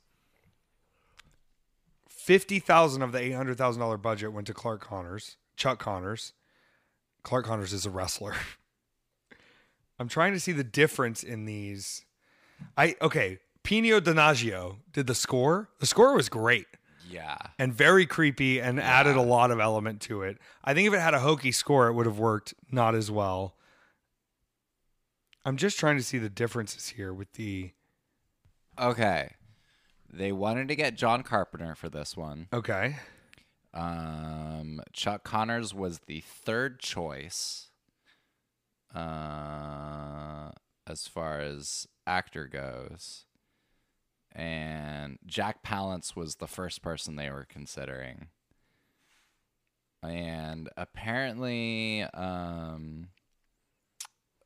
[2.07, 6.31] Fifty thousand of the eight hundred thousand dollar budget went to Clark Connors, Chuck Connors.
[7.23, 8.35] Clark Connors is a wrestler.
[10.01, 12.03] I'm trying to see the difference in these.
[12.75, 13.37] I okay.
[13.63, 15.69] Pino Donaggio did the score.
[15.79, 16.65] The score was great
[17.07, 17.37] Yeah.
[17.59, 20.39] and very creepy and added a lot of element to it.
[20.63, 23.55] I think if it had a hokey score, it would have worked not as well.
[25.45, 27.71] I'm just trying to see the differences here with the.
[28.79, 29.35] Okay.
[30.11, 32.47] They wanted to get John Carpenter for this one.
[32.51, 32.97] Okay.
[33.73, 37.67] Um, Chuck Connors was the third choice.
[38.93, 40.51] Uh,
[40.87, 43.25] as far as actor goes,
[44.33, 48.27] and Jack Palance was the first person they were considering.
[50.03, 53.09] And apparently, um,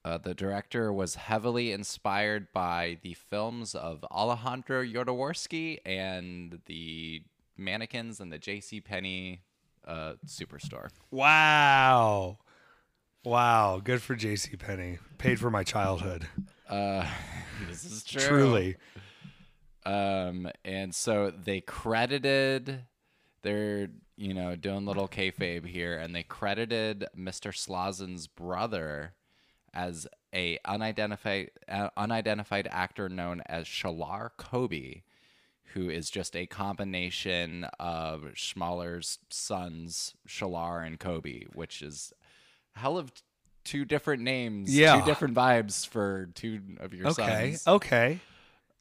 [0.04, 7.24] Uh, the director was heavily inspired by the films of Alejandro Jodorowsky and the
[7.58, 8.82] mannequins in the J.C.
[8.82, 9.42] Penney
[9.88, 10.90] uh, superstore.
[11.10, 12.38] Wow.
[13.26, 13.82] Wow.
[13.84, 15.00] Good for JC Penney.
[15.18, 16.28] Paid for my childhood.
[16.70, 17.10] Uh,
[17.68, 18.22] this is true.
[18.22, 18.76] Truly.
[19.84, 22.84] Um, and so they credited,
[23.42, 27.52] they're you know doing little kayfabe here, and they credited Mr.
[27.52, 29.14] Slausen's brother
[29.74, 35.02] as a unidentified uh, unidentified actor known as Shailar Coby,
[35.74, 42.14] who is just a combination of Schmoeller's sons, Shalar and Kobe, which is
[42.76, 43.12] hell of
[43.64, 45.00] two different names, Yeah.
[45.00, 47.52] two different vibes for two of your Okay.
[47.54, 47.68] sons.
[47.68, 48.20] Okay.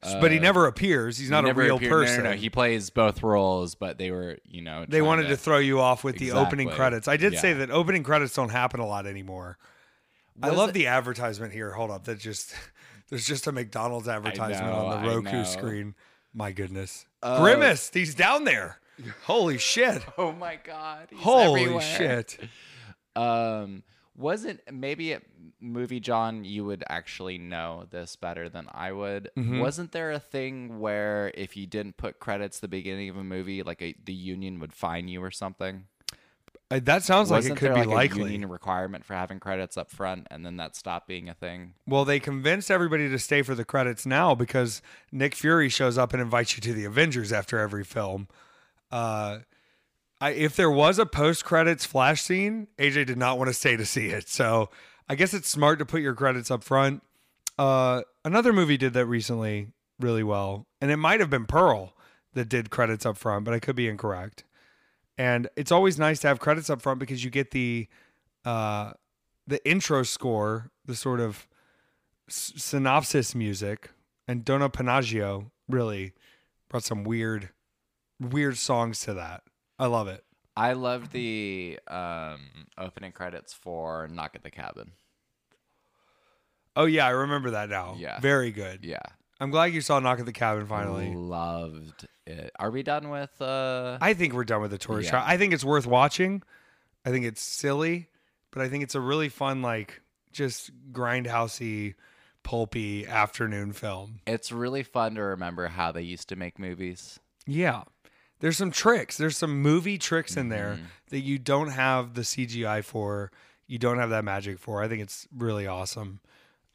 [0.02, 1.16] S- but he never appears.
[1.16, 2.24] He's not He a real appeared- no, no, person.
[2.24, 5.80] No, he plays both roles, but they were, you know, they wanted to throw you
[5.80, 7.09] off with the opening credits.
[7.09, 9.57] I did say that opening credits don't happen a lot anymore.
[10.42, 11.72] I love it- the advertisement here.
[11.72, 12.04] Hold up.
[12.04, 12.54] That just
[13.09, 15.94] there's just a McDonald's advertisement know, on the Roku screen.
[16.35, 17.07] My goodness.
[17.22, 18.80] Uh, Grimace, he's down there.
[19.24, 20.02] Holy shit.
[20.18, 21.07] Oh my god!
[21.11, 21.80] he's Holy everywhere.
[21.96, 22.38] shit.
[23.16, 23.83] Um,
[24.16, 25.22] wasn't maybe at
[25.61, 29.31] Movie Jawn you would actually know this better than I would.
[29.37, 29.59] Mm-hmm.
[29.61, 33.24] Wasn't there a thing where if you didn't put credits at the beginning of a
[33.24, 35.87] movie, like a, the union would fine you or something?
[36.70, 38.33] Uh, That sounds like Wasn't it could there be like a likely.
[38.33, 41.74] union requirement for having credits up front, and then that stopped being a thing?
[41.87, 46.12] Well, they convinced everybody to stay for the credits now because Nick Fury shows up
[46.12, 48.29] and invites you to the Avengers after every film.
[48.92, 49.38] Uh,
[50.30, 53.87] If there was a post credits flash scene, AJ did not want to stay to
[53.87, 54.28] see it.
[54.28, 54.70] So
[55.08, 57.02] I guess it's smart to put your credits up front.
[57.58, 59.68] Uh, another movie did that recently
[60.00, 61.94] really well, and it might have been Pearl
[62.32, 64.44] that did credits up front, but I could be incorrect.
[65.16, 67.87] And it's always nice to have credits up front because you get the
[68.44, 68.92] uh,
[69.46, 71.46] the intro score, the sort of
[72.28, 73.90] s- synopsis music,
[74.26, 76.12] and Dona Panaggio really
[76.68, 77.50] brought some weird,
[78.20, 79.44] weird songs to that.
[79.78, 80.24] I love it.
[80.56, 82.40] I loved the um,
[82.78, 84.92] opening credits for Knock at the Cabin.
[86.76, 87.96] Oh yeah, I remember that now.
[87.98, 88.18] Yeah.
[88.20, 88.84] very good.
[88.84, 89.00] Yeah,
[89.40, 91.14] I'm glad you saw Knock at the Cabin finally.
[91.14, 92.50] loved it.
[92.58, 93.40] Are we done with?
[93.40, 95.10] uh I think we're done with the tourist Yeah.
[95.12, 95.24] trap.
[95.26, 96.42] I think it's worth watching.
[97.04, 98.08] I think it's silly,
[98.50, 100.00] but I think it's a really fun, like
[100.32, 101.94] just grindhousey,
[102.42, 104.20] pulpy afternoon film.
[104.26, 107.20] It's really fun to remember how they used to make movies.
[107.46, 107.82] Yeah.
[108.40, 109.16] There's some tricks.
[109.16, 110.85] There's some movie tricks in there Mm-hmm.
[111.11, 113.31] that you don't have the CGI for.
[113.66, 114.83] You don't have that magic for.
[114.83, 116.20] I think it's really awesome.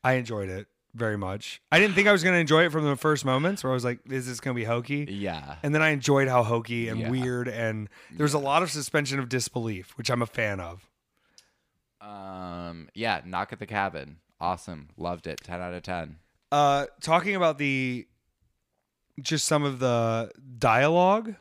[0.04, 1.62] I enjoyed it very much.
[1.72, 3.76] I didn't think I was going to enjoy it from the first moments where I
[3.76, 5.06] was like, is this going to be hokey?
[5.08, 7.10] Yeah, And then I enjoyed how hokey and Yeah.
[7.12, 10.90] weird and there's a lot of suspension of disbelief, which I'm a fan of.
[12.02, 13.22] um, yeah.
[13.26, 14.90] Knock at the Cabin, awesome.
[14.98, 15.42] Loved it.
[15.44, 16.18] Ten out of ten.
[16.52, 18.08] Uh, talking about the
[19.22, 21.36] just some of the dialogue,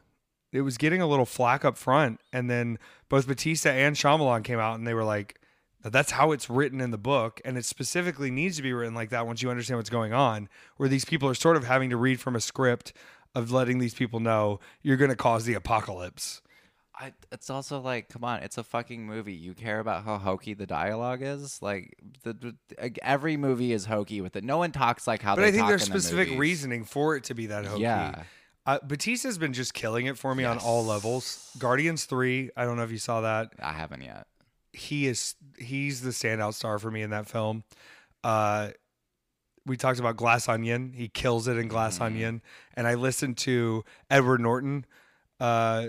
[0.53, 4.59] it was getting a little flack up front, and then both Batista and Shyamalan came
[4.59, 5.41] out and they were like,
[5.83, 9.11] "That's how it's written in the book, and it specifically needs to be written like
[9.11, 11.97] that once you understand what's going on." Where these people are sort of having to
[11.97, 12.93] read from a script
[13.35, 16.43] of letting these people know you're going to cause the apocalypse.
[17.01, 19.35] I, it's also like, come on, it's a fucking movie.
[19.35, 21.63] You care about how hokey the dialogue is?
[21.63, 24.43] Like, the, the every movie is hokey with it.
[24.43, 27.25] No one talks like how But I think there's in the specific reasoning for it
[27.25, 27.83] to be that hokey.
[27.83, 28.25] Yeah.
[28.69, 31.51] Uh, Batista's been just killing it for me on all levels.
[31.59, 33.53] Guardians 3, I don't know if you saw that.
[33.59, 34.27] I haven't yet.
[34.75, 37.65] he is he's the standout star for me in that film.
[38.23, 38.71] Uh,
[39.65, 40.93] we talked about Glass Onion.
[40.95, 41.69] He kills it in.
[41.69, 42.43] Glass Onion.
[42.75, 44.85] And I listened to Edward Norton.
[45.41, 45.87] Uh,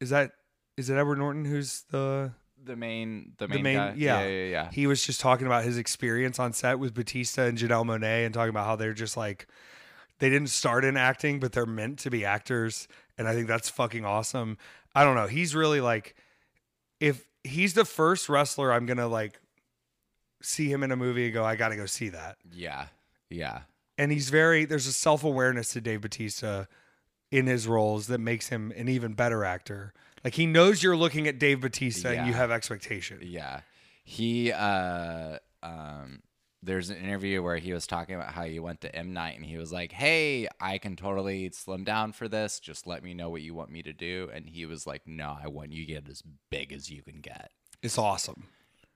[0.00, 0.30] is that
[0.76, 2.30] is it Edward Norton who's the
[2.62, 3.76] The main, the the main, main?
[3.76, 3.94] guy.
[3.96, 4.20] Yeah.
[4.22, 4.70] yeah, yeah, yeah.
[4.70, 8.32] He was just talking about his experience on set with Batista and Janelle Monáe, and
[8.32, 9.48] talking about how they're just like
[10.20, 12.86] they didn't start in acting, but they're meant to be actors.
[13.18, 14.56] And I think that's fucking awesome.
[14.94, 15.26] I don't know.
[15.26, 16.14] He's really like
[17.00, 19.40] if he's the first wrestler I'm gonna like
[20.42, 22.36] see him in a movie and go, I gotta go see that.
[22.52, 22.86] yeah,
[23.28, 23.62] yeah.
[23.98, 26.64] And he's very there's a self awareness to Dave Batista
[27.30, 29.92] in his roles that makes him an even better actor.
[30.24, 33.20] Like he knows you're looking at Dave Batista and you have expectation.
[33.22, 33.60] Yeah.
[34.04, 36.22] He uh um
[36.62, 39.44] there's an interview where he was talking about how he went to M Night and
[39.46, 42.60] he was like, "Hey, I can totally slim down for this.
[42.60, 45.36] Just let me know what you want me to do." And he was like, "No,
[45.42, 47.50] I want you to get as big as you can get."
[47.82, 48.44] It's awesome.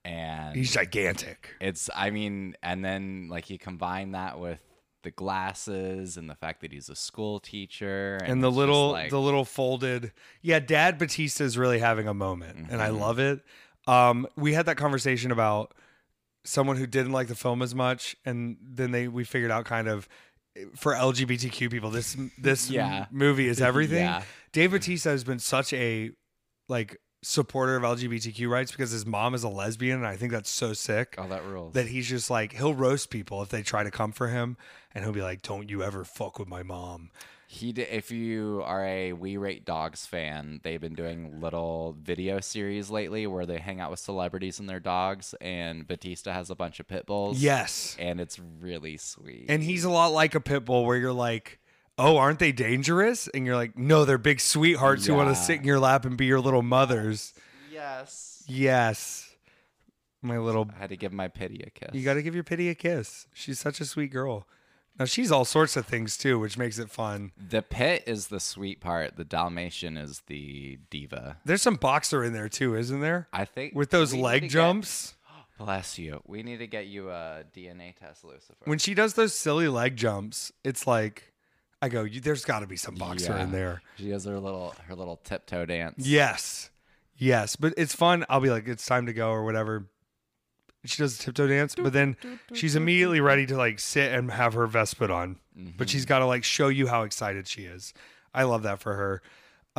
[0.04, 1.54] And He's gigantic.
[1.60, 4.60] it's I mean, and then like he combined that with
[5.02, 9.20] the glasses and the fact that he's a school teacher and the little like, the
[9.20, 12.80] little folded yeah dad batista is really having a moment and Mm-hmm.
[12.80, 13.40] i love it
[13.86, 15.74] um we had that conversation about
[16.44, 19.88] someone who didn't like the film as much, and then they we figured out kind
[19.88, 20.08] of
[20.56, 23.06] eh, for LGBTQ people this this Yeah.
[23.10, 24.04] movie is everything.
[24.04, 24.22] Yeah.
[24.52, 26.10] Dave Bautista has been such a
[26.68, 30.50] like supporter of LGBTQ rights because his mom is a lesbian, and I think that's
[30.50, 31.72] so sick Oh, that rules.
[31.74, 34.56] that he's just like he'll roast people if they try to come for him,
[34.94, 37.10] and he'll be like, "Don't you ever fuck with my mom."
[37.54, 42.40] He did, if you are a We Rate Dogs fan, they've been doing little video
[42.40, 46.56] series lately where they hang out with celebrities and their dogs, and Batista has a
[46.56, 47.40] bunch of pit bulls.
[47.40, 49.46] Yes, and it's really sweet.
[49.48, 51.60] and he's a lot like a pit bull, where you're like.
[51.96, 53.28] Oh, aren't they dangerous?
[53.28, 56.16] And you're like, no, they're big sweethearts who want to sit in your lap and
[56.16, 57.32] be your little mothers.
[57.72, 59.30] yes, Yes.
[60.20, 61.90] My little I had to give my pity a kiss.
[61.92, 63.28] you got to give your pity a kiss.
[63.32, 64.48] She's such a sweet girl.
[64.98, 67.32] Now she's all sorts of things too, which makes it fun.
[67.36, 69.16] the pit is the sweet part.
[69.16, 71.38] The Dalmatian is the diva.
[71.44, 73.28] There's some boxer in there too, isn't there?
[73.32, 75.14] I think With those we need to leg get- jumps.
[75.58, 76.22] bless you.
[76.26, 78.54] We need to get you a DNA test, Lucifer.
[78.64, 81.32] When she does those silly leg jumps, it's like
[81.82, 83.42] I go, there's got to be some boxer Yeah.
[83.42, 83.82] in there.
[83.96, 86.06] She does her little her little tiptoe dance.
[86.06, 86.70] Yes.
[87.16, 88.24] Yes, but it's fun.
[88.28, 89.86] I'll be like, it's time to go or whatever.
[90.84, 92.16] She does a tiptoe dance, but then
[92.52, 95.36] she's immediately ready to like sit and have her vest put on.
[95.78, 97.94] But she's got to like show you how excited she is.
[98.34, 99.22] I love that for her.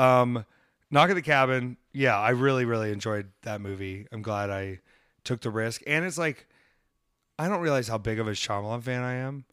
[0.02, 0.46] Um,
[0.90, 1.78] Knock at the Cabin.
[1.94, 4.08] Yeah, I really, really enjoyed that movie.
[4.12, 4.80] I'm glad I
[5.24, 5.82] took the risk.
[5.86, 6.48] And it's like,
[7.38, 9.46] I don't realize how big of a Shyamalan fan I am.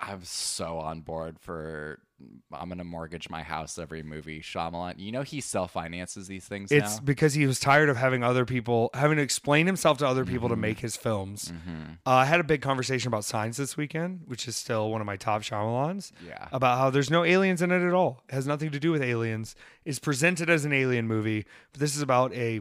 [0.00, 2.00] I'm so on board for.
[2.52, 4.40] I'm gonna mortgage my house every movie.
[4.40, 7.02] Shyamalan, you know he self finances these things It's now.
[7.04, 10.48] because he was tired of having other people having to explain himself to other people
[10.48, 11.52] to make his films.
[12.06, 15.06] Uh, I had a big conversation about Signs this weekend, which is still one of
[15.06, 16.12] my top Shyamalans.
[16.26, 16.48] Yeah.
[16.52, 18.22] About how there's no aliens in it at all.
[18.28, 19.54] It has nothing to do with aliens.
[19.84, 22.60] It's presented as an alien movie, but this is about a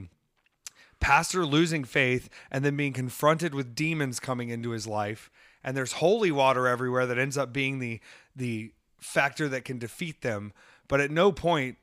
[0.99, 5.31] pastor losing faith and then being confronted with demons coming into his life.
[5.63, 7.99] And there's holy water everywhere that ends up being the
[8.35, 8.71] the
[9.01, 10.53] factor that can defeat them.
[10.87, 11.77] But at no point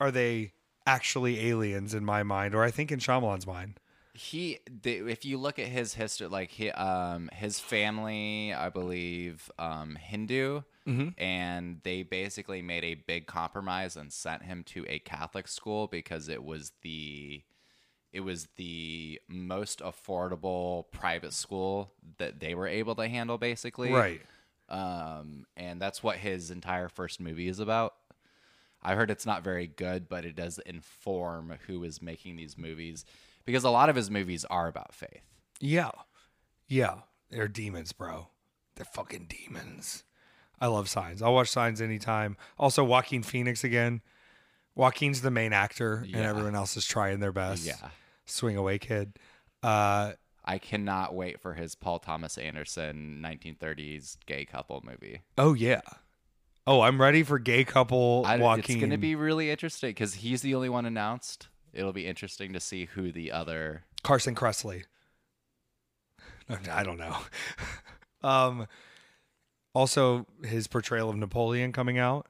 [0.00, 0.52] are they
[0.86, 3.78] actually aliens in my mind, or I think in Shyamalan's mind.
[4.14, 9.50] he the, if you look at his history like he, um his family i believe
[9.58, 10.60] um hindu
[11.18, 16.28] and they basically made a big compromise and sent him to a catholic school because
[16.28, 17.42] it was the
[18.12, 24.20] it was the most affordable private school that they were able to handle basically Right.
[24.68, 27.94] Um and that's what his entire first movie is about
[28.84, 33.04] I heard it's not very good, but it does inform who is making these movies
[33.46, 35.22] because a lot of his movies are about faith.
[35.58, 35.90] Yeah.
[36.68, 36.96] Yeah.
[37.30, 38.28] They're demons, bro.
[38.76, 40.04] They're fucking demons.
[40.60, 41.22] I love Signs.
[41.22, 42.36] I'll watch Signs anytime.
[42.58, 44.02] Also, Joaquin Phoenix again.
[44.74, 47.64] Joaquin's the main actor, and everyone else is trying their best.
[47.64, 47.90] Yeah.
[48.26, 49.18] Swing away, kid.
[49.62, 50.12] Uh,
[50.44, 55.22] I cannot wait for his Paul Thomas Anderson 1930s gay couple movie.
[55.38, 55.80] oh, yeah.
[56.66, 58.60] Oh, I'm ready for gay couple I, Joaquin.
[58.60, 61.48] it's going to be really interesting because he's the only one announced.
[61.74, 63.84] It'll be interesting to see who the other.
[64.02, 64.84] Carson Kressley.
[66.70, 67.16] I don't know.
[68.22, 68.66] um,
[69.74, 72.28] also, his portrayal of Napoleon coming out,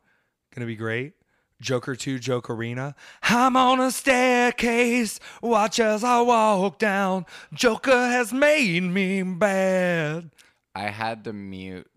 [0.54, 1.14] gonna be great.
[1.61, 2.94] Joker 2, Jokerina.
[3.22, 7.26] I'm on a staircase, watch as I walk down.
[7.52, 10.30] Joker has made me bad.
[10.74, 11.88] I had to mute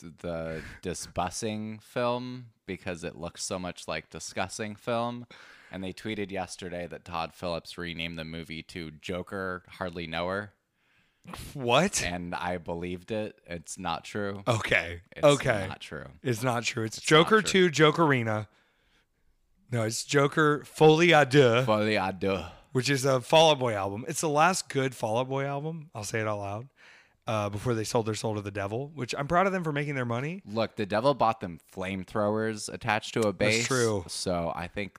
[0.00, 5.26] the disbussing film because it looks so much like discussing film.
[5.70, 10.52] And they tweeted yesterday that Todd Phillips renamed the movie to Joker Hardly Know Her.
[11.52, 12.02] What?
[12.02, 13.38] And I believed it.
[13.46, 14.42] It's not true.
[14.48, 15.02] Okay.
[15.14, 15.66] It's okay.
[15.68, 16.06] not true.
[16.22, 16.84] It's not true.
[16.84, 17.42] It's, not Joker.
[17.42, 18.46] 2, Jokerina.
[19.70, 21.64] No, it's Joker Folie à Deux.
[21.66, 22.44] But yeah, duh.
[22.72, 24.04] which is a Fall Out Boy album.
[24.08, 25.90] It's the last good Fall Out Boy album.
[25.94, 26.68] I'll say it out loud.
[27.26, 29.70] Uh, before they sold their soul to the devil, which I'm proud of them for
[29.70, 30.40] making their money.
[30.46, 33.66] Look, the devil bought them flamethrowers attached to a base.
[33.66, 34.04] true.
[34.08, 34.98] So I think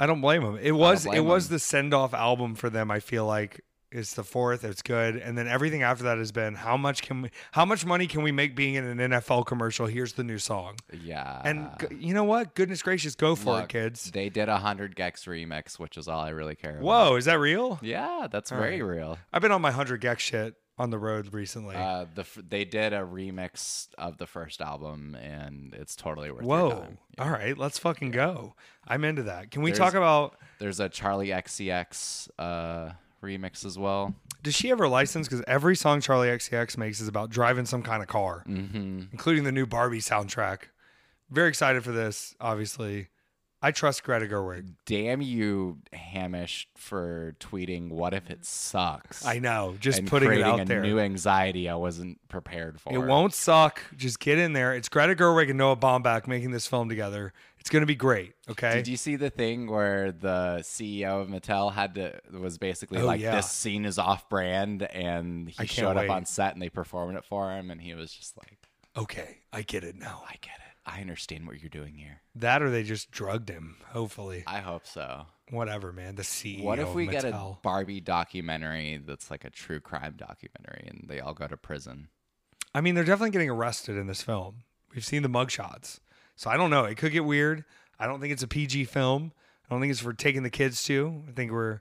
[0.00, 0.58] I don't blame them.
[0.60, 1.52] It was it blame was 'em.
[1.52, 2.90] the send off album for them.
[2.90, 3.60] I feel like
[3.92, 4.64] it's the fourth.
[4.64, 7.84] It's good, and then everything after that has been how much can we, how much
[7.84, 9.86] money can we make being in an NFL commercial?
[9.86, 11.40] Here's the new song, yeah.
[11.44, 12.54] and g- you know what?
[12.54, 14.10] Goodness gracious, go for it, kids.
[14.10, 16.82] They did a hundred gecs remix, which is all I really care about.
[16.82, 17.78] Whoa, is that real?
[17.82, 19.18] Yeah, that's very real.
[19.32, 21.76] I've been on my hundred gecs shit on the road recently.
[21.76, 26.44] Uh, the f- they did a remix of the first album, and it's totally worth
[26.44, 26.70] Whoa!
[26.70, 26.98] time.
[27.18, 28.54] All right, let's fucking go.
[28.88, 29.50] I'm into that.
[29.50, 30.36] Can we There's- talk about?
[30.58, 34.14] There's a Charli XCX uh, remix as well.
[34.42, 35.28] Does she ever license?
[35.28, 39.02] Because every song Charli XCX makes is about driving some kind of car, Mm-hmm.
[39.12, 40.60] including the new Barbie soundtrack.
[41.30, 43.08] Very excited for this, obviously.
[43.62, 44.72] I trust Greta Gerwig.
[44.86, 47.90] Damn you, Hamish, for tweeting.
[47.90, 49.26] What if it sucks?
[49.26, 50.80] I know, just and putting it out a there.
[50.80, 52.90] new anxiety I wasn't prepared for.
[52.94, 53.82] It won't suck.
[53.94, 54.74] Just get in there.
[54.74, 57.34] It's Greta Gerwig and Noah Baumbach making this film together.
[57.60, 58.32] It's going to be great.
[58.48, 58.74] Okay.
[58.74, 63.06] Did you see the thing where the CEO of Mattel had to was basically Oh,
[63.06, 63.36] like yeah.
[63.36, 66.08] this scene is off brand and he showed wait.
[66.08, 68.58] up on set and they performed it for him and he was just like,
[68.96, 70.22] okay, I get it now.
[70.26, 70.76] I get it.
[70.86, 72.22] I understand what you're doing here.
[72.34, 73.76] That or they just drugged him.
[73.88, 75.26] Hopefully, I hope so.
[75.50, 76.16] whatever, man.
[76.16, 76.62] The CEO.
[76.64, 81.20] What if we get a Barbie documentary that's like a true crime documentary and they
[81.20, 82.08] all go to prison?
[82.74, 84.62] I mean, they're definitely getting arrested in this film.
[84.94, 86.00] We've seen the mugshots,
[86.40, 86.86] so I don't know.
[86.86, 87.66] It could get weird.
[87.98, 89.32] I don't think it's a PG film.
[89.66, 91.22] I don't think it's for taking the kids to.
[91.28, 91.80] I think we're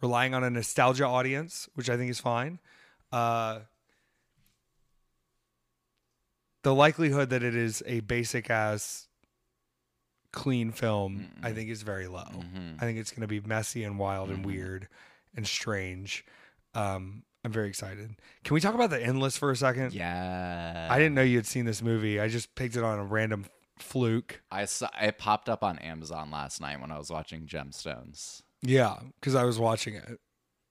[0.00, 2.60] relying on a nostalgia audience, which I think is fine.
[3.10, 3.58] Uh,
[6.62, 9.08] the likelihood that it is a basic ass
[10.32, 12.22] clean film, I think, is very low.
[12.30, 12.76] Mhm.
[12.76, 14.86] I think it's going to be messy and wild and weird
[15.34, 16.24] and strange.
[16.74, 18.14] Um, I'm very excited.
[18.44, 19.94] Can we talk about the endless for a second?
[19.94, 20.86] Yeah.
[20.88, 22.20] I didn't know you had seen this movie.
[22.20, 23.46] I just picked it on a random
[23.78, 24.42] fluke.
[24.50, 28.42] I saw it popped up on Amazon last night when I was watching Gemstones.
[28.62, 30.20] Yeah, because I was watching it.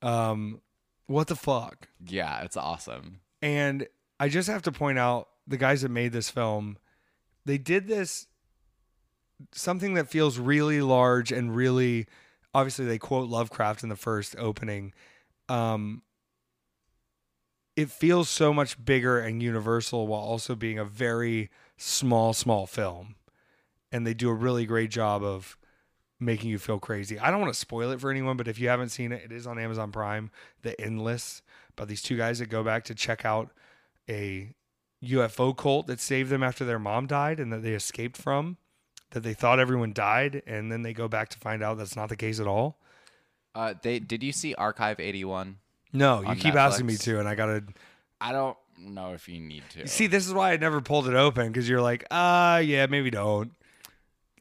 [0.01, 0.61] Um,
[1.07, 1.87] what the fuck?
[2.05, 3.21] Yeah, it's awesome.
[3.41, 3.87] And
[4.19, 6.77] I just have to point out the guys that made this film,
[7.45, 8.27] they did this
[9.53, 12.07] something that feels really large and really
[12.53, 14.93] obviously they quote Lovecraft in the first opening.
[15.49, 16.01] Um
[17.75, 23.15] it feels so much bigger and universal while also being a very small small film.
[23.91, 25.57] And they do a really great job of
[26.19, 27.19] making you feel crazy.
[27.19, 29.31] I don't want to spoil it for anyone, but if you haven't seen it, it
[29.31, 30.31] is on Amazon Prime,
[30.63, 31.41] The Endless,
[31.73, 33.51] about these two guys that go back to check out
[34.09, 34.53] a
[35.03, 38.57] UFO cult that saved them after their mom died and that they escaped from,
[39.11, 42.09] that they thought everyone died, and then they go back to find out that's not
[42.09, 42.79] the case at all.
[43.53, 45.57] Uh, they did you see Archive 81?
[45.93, 47.63] No, you keep asking me to, and I gotta
[48.19, 49.87] I don't know if you need to.
[49.87, 50.07] see.
[50.07, 53.51] This is why I never pulled it open because you're like, ah, yeah, maybe don't.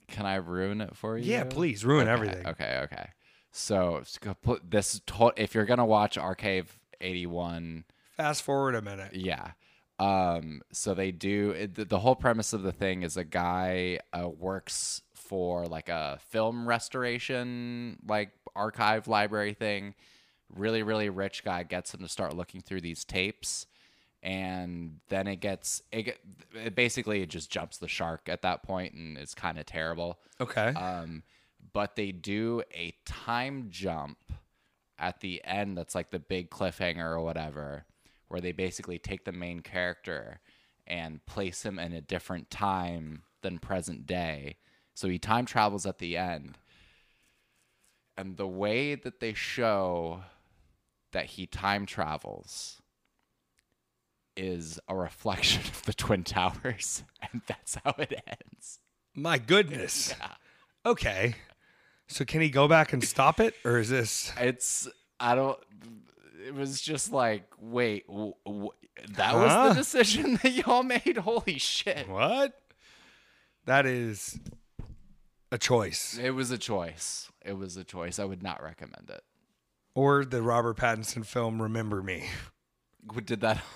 [0.09, 1.25] Can I ruin it for you?
[1.33, 2.47] Yeah, please ruin Okay, everything.
[2.47, 3.09] Okay, okay.
[3.53, 4.03] So
[4.43, 5.01] put this
[5.37, 7.85] if you're gonna watch Archive 81,
[8.17, 9.15] Fast forward a minute.
[9.15, 9.53] yeah.
[10.01, 14.29] Um, so they do the, the whole premise of the thing is a guy uh,
[14.29, 19.95] works for like a film restoration like archive library thing.
[20.55, 23.67] Really, really rich guy gets him to start looking through these tapes,
[24.25, 26.19] and then it gets it,
[26.55, 30.19] it basically it just jumps the shark at that point, and it's kind of terrible.
[30.41, 30.69] Okay.
[30.69, 31.23] Um,
[31.73, 34.19] but they do a time jump
[34.99, 37.85] at the end that's like the big cliffhanger or whatever,
[38.29, 40.41] where they basically take the main character
[40.87, 44.57] and place him in a different time than present day.
[44.95, 46.57] So he time travels at the end.
[48.17, 50.21] And the way that they show
[51.13, 52.81] that he time travels
[54.37, 57.03] is a reflection of the Twin Towers.
[57.33, 58.81] And that's how it ends.
[59.15, 60.15] My goodness.
[60.85, 61.35] Okay.
[62.07, 64.33] So can he go back and stop it, or is this?
[64.39, 65.59] it's I don't.
[66.47, 68.71] It was just like, wait, w- w-
[69.17, 71.17] that was the decision that y'all made.
[71.17, 72.07] Holy shit!
[72.09, 72.61] What?
[73.65, 74.39] That is
[75.51, 76.19] a choice.
[76.23, 77.31] It was a choice.
[77.43, 78.19] It was a choice.
[78.19, 79.23] I would not recommend it.
[79.95, 82.25] Or the Robert Pattinson film Remember Me.
[83.25, 83.63] Did that?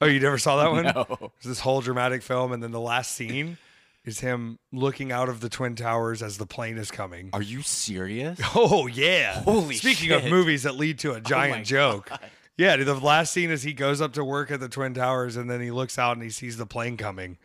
[0.00, 0.84] Oh, you never saw that one?
[0.94, 1.32] No.
[1.36, 3.58] It's this whole dramatic film, and then the last scene
[4.04, 7.30] is him looking out of the Twin Towers as the plane is coming.
[7.32, 8.40] Are you serious?
[8.54, 9.42] Oh yeah!
[9.42, 12.10] Holy Speaking of movies that lead to a oh my giant joke,
[12.56, 12.76] yeah.
[12.76, 15.60] The last scene is he goes up to work at the Twin Towers, and then
[15.60, 17.38] he looks out and he sees the plane coming.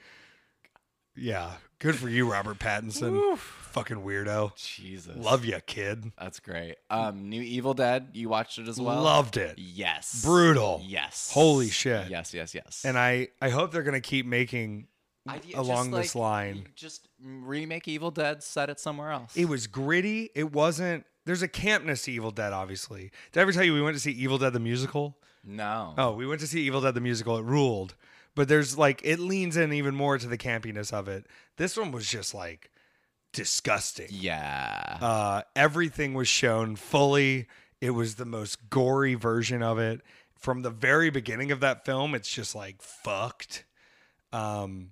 [1.16, 3.38] Yeah, good for you, Robert Pattinson.
[3.38, 4.56] Fucking weirdo.
[4.56, 6.12] Jesus, Love you, kid.
[6.18, 6.78] That's great.
[6.90, 8.10] Um, New Evil Dead.
[8.14, 9.02] You watched it as well.
[9.02, 9.56] Loved it.
[9.58, 10.24] Yes.
[10.24, 10.82] Brutal.
[10.86, 11.30] Yes.
[11.34, 12.10] Holy shit.
[12.10, 12.34] Yes.
[12.34, 12.56] Yes.
[12.56, 12.86] Yes.
[12.86, 14.88] And I, I hope they're gonna keep making
[15.28, 16.68] just along this like, line.
[16.76, 18.42] Just remake Evil Dead.
[18.44, 19.36] Set it somewhere else.
[19.36, 20.30] It was gritty.
[20.34, 21.06] It wasn't.
[21.26, 23.12] There's a campness to Evil Dead, obviously.
[23.32, 25.18] Did I ever tell you we went to see Evil Dead the musical?
[25.44, 25.94] no.
[25.98, 27.38] Oh, we went to see Evil Dead the musical.
[27.38, 27.96] It ruled.
[28.36, 31.28] But there's like it leans in even more to the campiness of it.
[31.58, 32.72] This one was just like
[33.32, 34.08] disgusting.
[34.10, 34.98] Yeah.
[35.02, 37.48] Uh, everything was shown fully.
[37.82, 40.02] It was the most gory version of it.
[40.38, 43.66] From the very beginning of that film, it's just like fucked.
[44.32, 44.92] Um,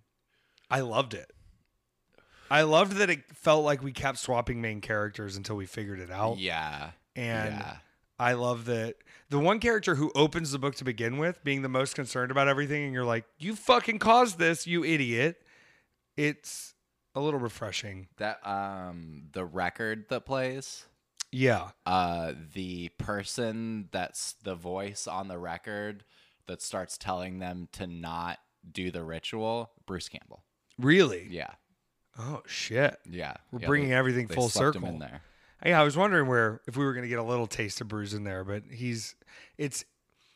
[0.70, 1.32] I loved it.
[2.50, 6.12] I loved that it felt like we kept swapping main characters until we figured it
[6.12, 6.38] out.
[6.38, 6.92] yeah.
[7.16, 7.76] And yeah.
[8.22, 8.96] I love that
[9.30, 12.48] the one character who opens the book to begin with, being the most concerned about
[12.48, 15.42] everything, and you're like, you fucking caused this, you idiot.
[16.18, 16.76] It's
[17.16, 18.08] a little refreshing.
[18.18, 20.86] That um the record that plays,
[21.32, 21.70] Yeah.
[21.86, 26.04] uh the person that's the voice on the record
[26.48, 30.44] that starts telling them to not do the ritual, Bruce Campbell.
[30.78, 31.28] Really?
[31.30, 31.52] Yeah.
[32.20, 32.98] Oh shit.
[33.10, 33.36] Yeah.
[33.52, 34.86] We're Yeah, bringing they- everything they full circle.
[34.86, 35.22] in there.
[35.66, 37.88] Yeah, I was wondering where if we were going to get a little taste of
[37.88, 39.16] Bruce in there, but he's
[39.58, 39.86] it's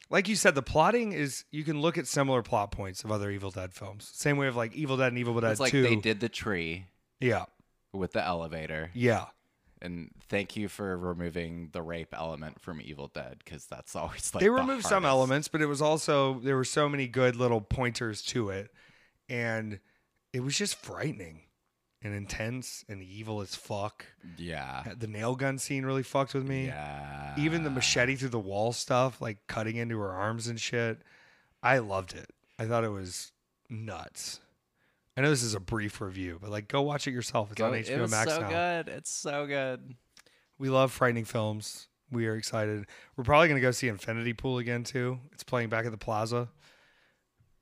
[0.10, 3.32] like you said, the plotting is you can look at similar plot points of other
[3.32, 4.10] Evil Dead films.
[4.14, 5.82] Same way of like Evil Dead and Evil Dead It's like Two.
[5.84, 6.86] they did the tree
[7.20, 7.46] Yeah,
[7.92, 8.92] with the elevator.
[8.94, 9.26] yeah.
[9.82, 14.40] And thank you for removing the rape element from Evil Dead because that's always like
[14.42, 17.62] they the removed some elements, but it was also there were so many good little
[17.62, 18.72] pointers to it,
[19.28, 19.80] and
[20.34, 21.42] it was just frightening
[22.06, 24.06] and intense and evil as fuck.
[24.38, 24.84] Yeah.
[24.86, 26.68] Uh, the nail gun scene really fucked with me.
[26.68, 27.34] Yeah.
[27.36, 31.00] Even the machete through the wall stuff, like cutting into her arms and shit.
[31.64, 32.30] I loved it.
[32.60, 33.32] I thought it was
[33.72, 34.40] nuts.
[35.18, 37.50] I know this is a brief review, but like go watch it yourself.
[37.52, 38.50] It's Go- on it HBO was Max so now.
[38.50, 38.88] good.
[38.90, 39.96] It's so good.
[40.60, 41.88] We love frightening films.
[42.12, 42.86] We are excited.
[43.18, 45.20] We're probably going to go see Infinity Pool again too.
[45.34, 46.50] It's playing back at the Plaza.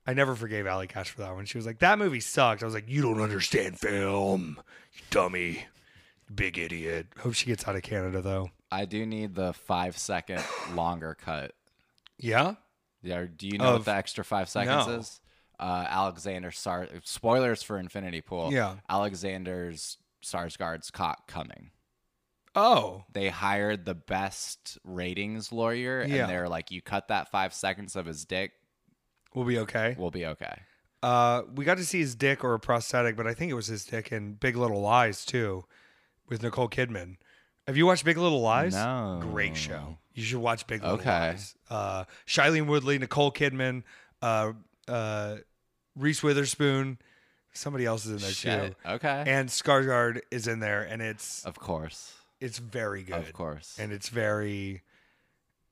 [0.06, 1.46] I never forgave Allie Cash for that one.
[1.46, 4.60] She was like, "That movie sucked." I was like, "You don't understand film,
[4.94, 5.66] you dummy,
[6.34, 8.50] big idiot." Hope she gets out of Canada though.
[8.72, 10.44] I do need the five second
[10.74, 11.54] longer cut.
[12.18, 12.56] Yeah.
[13.02, 13.26] Yeah.
[13.36, 14.94] Do you know Of- what the extra five seconds No.
[15.00, 15.22] is?
[15.60, 16.88] Uh, Alexander Sar.
[17.04, 18.52] Spoilers for Infinity Pool.
[18.52, 18.76] Yeah.
[18.90, 21.72] Alexander's Skarsgård's caught coming.
[22.56, 23.04] Oh.
[23.12, 26.24] They hired the best ratings lawyer, Yeah.
[26.24, 28.52] and they're like, "You cut that five seconds of his dick,
[29.36, 29.96] We'll be okay.
[29.98, 30.62] we'll be okay."
[31.02, 33.68] Uh, we got to see his dick or a prosthetic, but I think it was
[33.68, 35.66] his dick in Big Little Lies too,
[36.30, 37.18] with Nicole Kidman.
[37.68, 38.74] Have you watched Big Little Lies?
[38.74, 39.20] No.
[39.22, 39.98] Great show.
[40.14, 41.10] You should watch Big Little Okay.
[41.32, 41.56] Lies.
[41.70, 43.84] Uh, Shailene Woodley, Nicole Kidman,
[44.22, 44.54] uh,
[44.88, 45.38] uh,
[45.98, 47.00] Reese Witherspoon,
[47.52, 48.78] somebody else is in there Shit.
[48.84, 49.24] too, Okay.
[49.28, 52.14] and Skarsgård is in there, and it's of course.
[52.40, 53.16] it's very good.
[53.16, 53.78] Of course.
[53.80, 54.84] and it's very,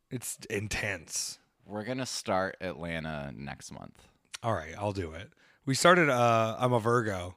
[0.09, 1.37] it's intense.
[1.65, 3.97] We're gonna start Atlanta next month.
[4.43, 5.29] All right, I'll do it.
[5.65, 7.35] We started uh I'm a Virgo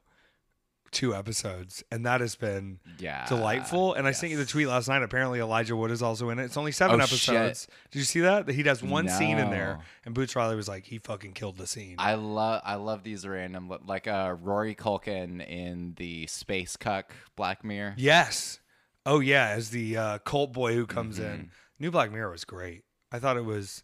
[0.91, 3.27] two episodes and that has been Yeah.
[3.27, 6.39] delightful and I sent you the tweet last night apparently Elijah Wood is also in
[6.39, 6.45] it.
[6.45, 7.67] It's only 7 Oh, episodes.
[7.91, 8.49] Did you see that?
[8.49, 11.67] He does one scene in there and Boots Riley was like he fucking killed the
[11.67, 11.97] scene.
[11.99, 17.65] I love I love these random like uh Rory Culkin in the Space Cuck Black
[17.65, 17.95] Mirror.
[17.97, 18.61] yes.
[19.05, 21.35] Oh yeah, as the uh cult boy who comes Mm-hmm.
[21.35, 21.51] in.
[21.81, 22.85] New Black Mirror was great.
[23.11, 23.83] I thought it was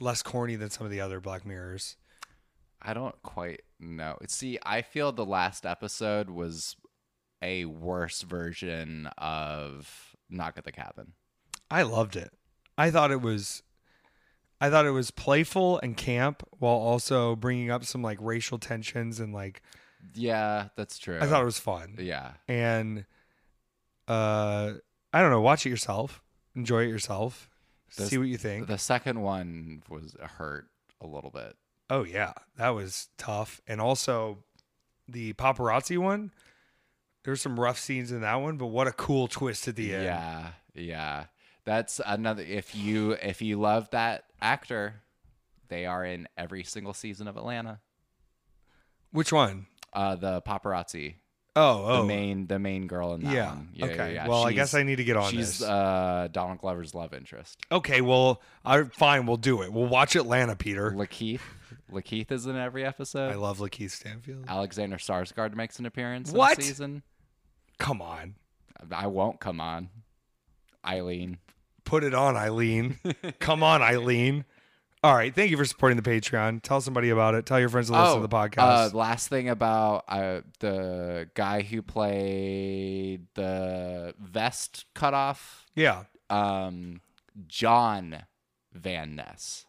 [0.00, 1.96] less corny than some of the other Black Mirrors.
[2.82, 4.16] I don't quite know.
[4.26, 6.76] See, I feel the last episode was
[7.42, 11.12] a worse version of Knock at the Cabin.
[11.70, 12.32] I loved it.
[12.78, 13.62] I thought it was
[14.60, 19.20] I thought it was playful and camp while also bringing up some like racial tensions
[19.20, 19.62] and like
[20.14, 21.18] Yeah, that's true.
[21.20, 21.96] I thought it was fun.
[21.98, 22.32] Yeah.
[22.48, 23.04] And
[24.08, 24.72] uh
[25.12, 26.22] I don't know, watch it yourself.
[26.54, 27.49] Enjoy it yourself.
[27.90, 28.66] See what you think.
[28.66, 30.66] The second one was hurt
[31.00, 31.56] a little bit.
[31.88, 33.60] oh yeah, that was tough.
[33.66, 34.44] And also
[35.08, 36.32] the paparazzi one,
[37.24, 40.04] there's some rough scenes in that one, but what a cool twist at the end.
[40.04, 41.24] Yeah, yeah.
[41.64, 42.42] That's another.
[42.42, 45.02] If you if you love that actor,
[45.68, 47.80] they are in every single season of Atlanta.
[49.12, 49.66] Which one?
[49.92, 51.14] Uh, the paparazzi,
[51.56, 52.06] Oh, oh, the oh.
[52.06, 53.48] main the main girl in that yeah.
[53.48, 53.70] one.
[53.74, 53.96] Yeah, okay.
[53.96, 54.28] yeah, yeah.
[54.28, 55.68] Well, I guess I need to get on She's this.
[55.68, 57.58] uh, Donald Glover's love interest.
[57.72, 59.72] Okay, well, I fine, we'll do it.
[59.72, 60.92] We'll watch Atlanta, Peter.
[60.92, 61.40] LaKeith,
[61.92, 63.32] LaKeith is in every episode.
[63.32, 64.44] I love LaKeith Stanfield.
[64.46, 66.58] Alexander Skarsgård makes an appearance What?
[66.58, 67.02] in season.
[67.78, 68.36] Come on.
[68.92, 69.90] I won't come on.
[70.86, 71.38] Eileen.
[71.84, 72.98] Put it on, Eileen.
[73.40, 74.44] Come on, Eileen.
[75.02, 75.34] All right.
[75.34, 76.60] Thank you for supporting the Patreon.
[76.62, 77.46] Tell somebody about it.
[77.46, 78.92] Tell your friends to listen to the podcast.
[78.92, 86.04] Uh, last thing about uh, the guy who played the vest cut off, yeah.
[86.28, 87.00] um,
[87.46, 88.24] Jon
[88.74, 89.64] Van Ness,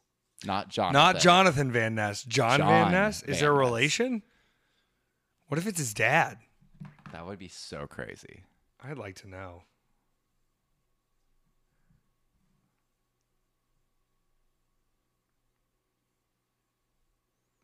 [0.45, 0.93] not Jonathan.
[0.93, 2.23] Not Jonathan Van Ness.
[2.23, 3.23] Jon, Van Ness?
[3.23, 3.69] Is Van there a Ness.
[3.69, 4.23] relation?
[5.47, 6.39] What if it's his dad?
[7.13, 8.43] That would be so crazy.
[8.83, 9.63] I'd like to know.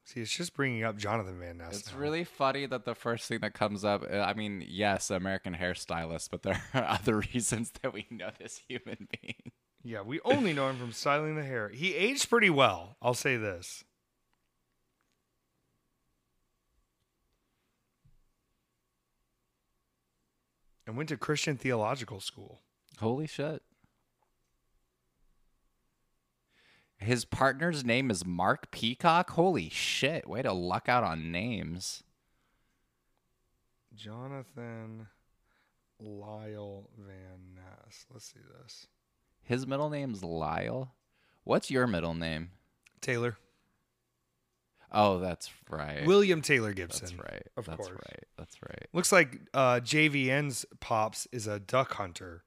[0.08, 1.80] See, it's just bringing up Jonathan Van Ness.
[1.80, 2.00] It's now.
[2.00, 4.04] really funny that the first thing that comes up.
[4.10, 8.62] uh, I mean, yes, American hairstylist, but there are other reasons that we know this
[8.70, 9.52] human being.
[9.84, 11.68] Yeah, we only know him from styling the hair.
[11.68, 12.96] He aged pretty well.
[13.02, 13.84] I'll say this.
[20.86, 22.62] And went to Christian theological school.
[23.00, 23.62] Holy shit.
[26.98, 29.32] His partner's name is Mark Peacock.
[29.32, 30.28] Holy shit.
[30.28, 32.04] Way to luck out on names.
[33.96, 35.08] Jonathan
[36.00, 38.06] Lyle Van Ness.
[38.12, 38.88] Let's see this.
[39.44, 40.94] His middle name's Lyle.
[41.44, 42.50] What's your middle name?
[43.00, 43.38] Taylor.
[44.92, 46.06] Oh, that's right.
[46.06, 47.08] William Taylor Gibson.
[47.08, 47.48] That's right.
[47.58, 47.90] Of that's course.
[47.92, 48.24] right.
[48.38, 48.88] That's right.
[48.94, 52.44] Looks like uh, JVN's pops is a duck hunter.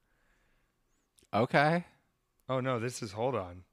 [1.33, 1.85] Okay.
[2.49, 3.63] Oh no, this is hold on.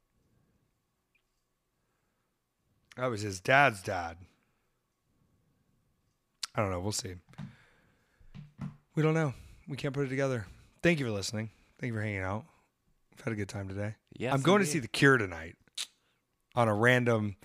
[2.99, 4.17] That was his dad's dad.
[6.53, 6.81] I don't know.
[6.81, 7.15] We'll see.
[8.97, 9.35] We don't know.
[9.69, 10.47] We can't put it together.
[10.83, 11.51] Thank you for listening.
[11.79, 12.45] Thank you for hanging out.
[13.13, 13.95] We've had a good time today.
[14.17, 15.55] Yes, I'm going to see The Cure tonight
[16.57, 17.37] on a random.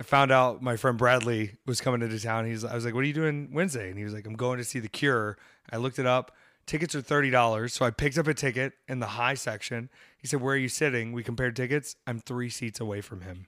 [0.00, 2.46] I found out my friend Bradley was coming into town.
[2.46, 4.58] He's, I was like, "What are you doing Wednesday?" And he was like, "I'm going
[4.58, 5.38] to see The Cure."
[5.70, 6.32] I looked it up.
[6.66, 9.88] Tickets are thirty dollars, so I picked up a ticket in the high section.
[10.18, 11.94] He said, "Where are you sitting?" We compared tickets.
[12.08, 13.46] I'm three seats away from him.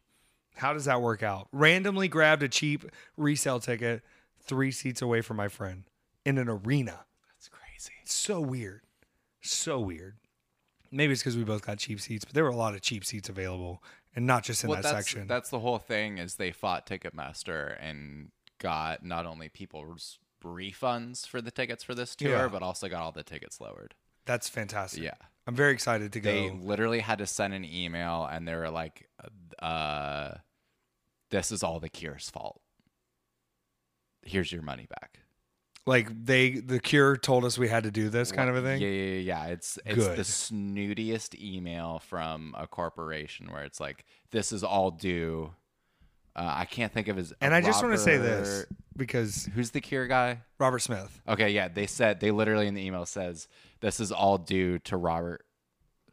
[0.59, 1.49] How does that work out?
[1.53, 2.85] Randomly grabbed a cheap
[3.17, 4.03] resale ticket,
[4.41, 5.85] three seats away from my friend
[6.25, 7.05] in an arena.
[7.33, 7.93] That's crazy.
[8.03, 8.83] It's so weird.
[9.41, 10.17] So weird.
[10.91, 13.05] Maybe it's because we both got cheap seats, but there were a lot of cheap
[13.05, 13.83] seats available,
[14.17, 15.27] and not just in well, that that's, section.
[15.27, 16.19] That's the whole thing.
[16.19, 22.17] Is they fought Ticketmaster and got not only people's refunds for the tickets for this
[22.17, 22.49] tour, Yeah.
[22.49, 23.95] but also got all the tickets lowered.
[24.25, 25.03] That's fantastic.
[25.03, 25.15] Yeah.
[25.47, 26.31] I'm very excited to go.
[26.31, 29.09] They literally had to send an email, and they were like,
[29.61, 30.35] uh,
[31.31, 32.61] "This is all the Cure's fault.
[34.23, 35.21] Here's your money back."
[35.89, 38.81] like they, the Cure told us we had to do this kind of a thing.
[38.81, 39.47] Yeah, yeah, yeah.
[39.47, 40.19] It's it's Good.
[40.19, 45.55] the snootiest email from a corporation where it's like, "This is all due."
[46.37, 47.33] Uh, I can't think of his.
[47.41, 48.67] And I just want to say this
[48.97, 50.43] because Who's the Cure guy?
[50.59, 51.21] Robert Smith.
[51.27, 51.69] Okay, yeah.
[51.69, 53.49] They said they literally in the email says
[53.81, 55.45] this is all due to Robert.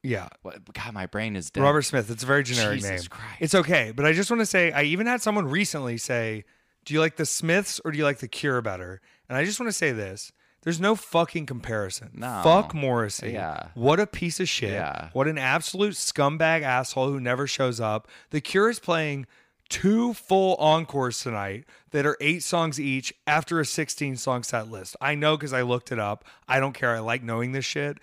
[0.05, 0.27] Yeah.
[0.41, 0.73] What?
[0.73, 1.63] God, my brain is dead.
[1.63, 2.09] Robert Smith.
[2.09, 3.09] It's a very generic Jesus name.
[3.09, 3.37] Christ.
[3.39, 6.45] It's okay, but I just want to say I even had someone recently say,
[6.85, 9.59] "Do you like the Smiths or do you like the Cure better?" And I just
[9.59, 10.31] want to say this:
[10.65, 12.09] there's no fucking comparison.
[12.15, 12.41] No.
[12.43, 13.31] Fuck Morrissey.
[13.31, 13.67] Yeah.
[13.75, 14.71] What a piece of shit.
[14.71, 15.09] Yeah.
[15.13, 18.07] What an absolute scumbag asshole who never shows up.
[18.31, 19.27] The Cure is playing
[19.69, 24.95] two full encores tonight that are eight songs each after a 16 song set list.
[24.99, 26.25] I know because I looked it up.
[26.47, 26.95] I don't care.
[26.95, 27.99] I like knowing this shit.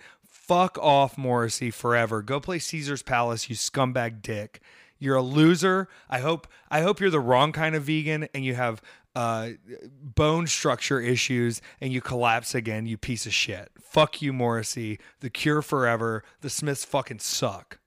[0.47, 2.21] Fuck off, Morrissey, forever.
[2.21, 4.59] Go play Caesar's Palace, you scumbag dick.
[4.99, 5.87] You're a loser.
[6.09, 8.81] I hope I hope you're the wrong kind of vegan and you have
[9.15, 9.51] uh,
[10.01, 13.71] bone structure issues and you collapse again, you piece of shit.
[13.81, 14.99] Fuck you, Morrissey.
[15.21, 16.25] The Cure forever.
[16.41, 17.79] The Smiths fucking suck.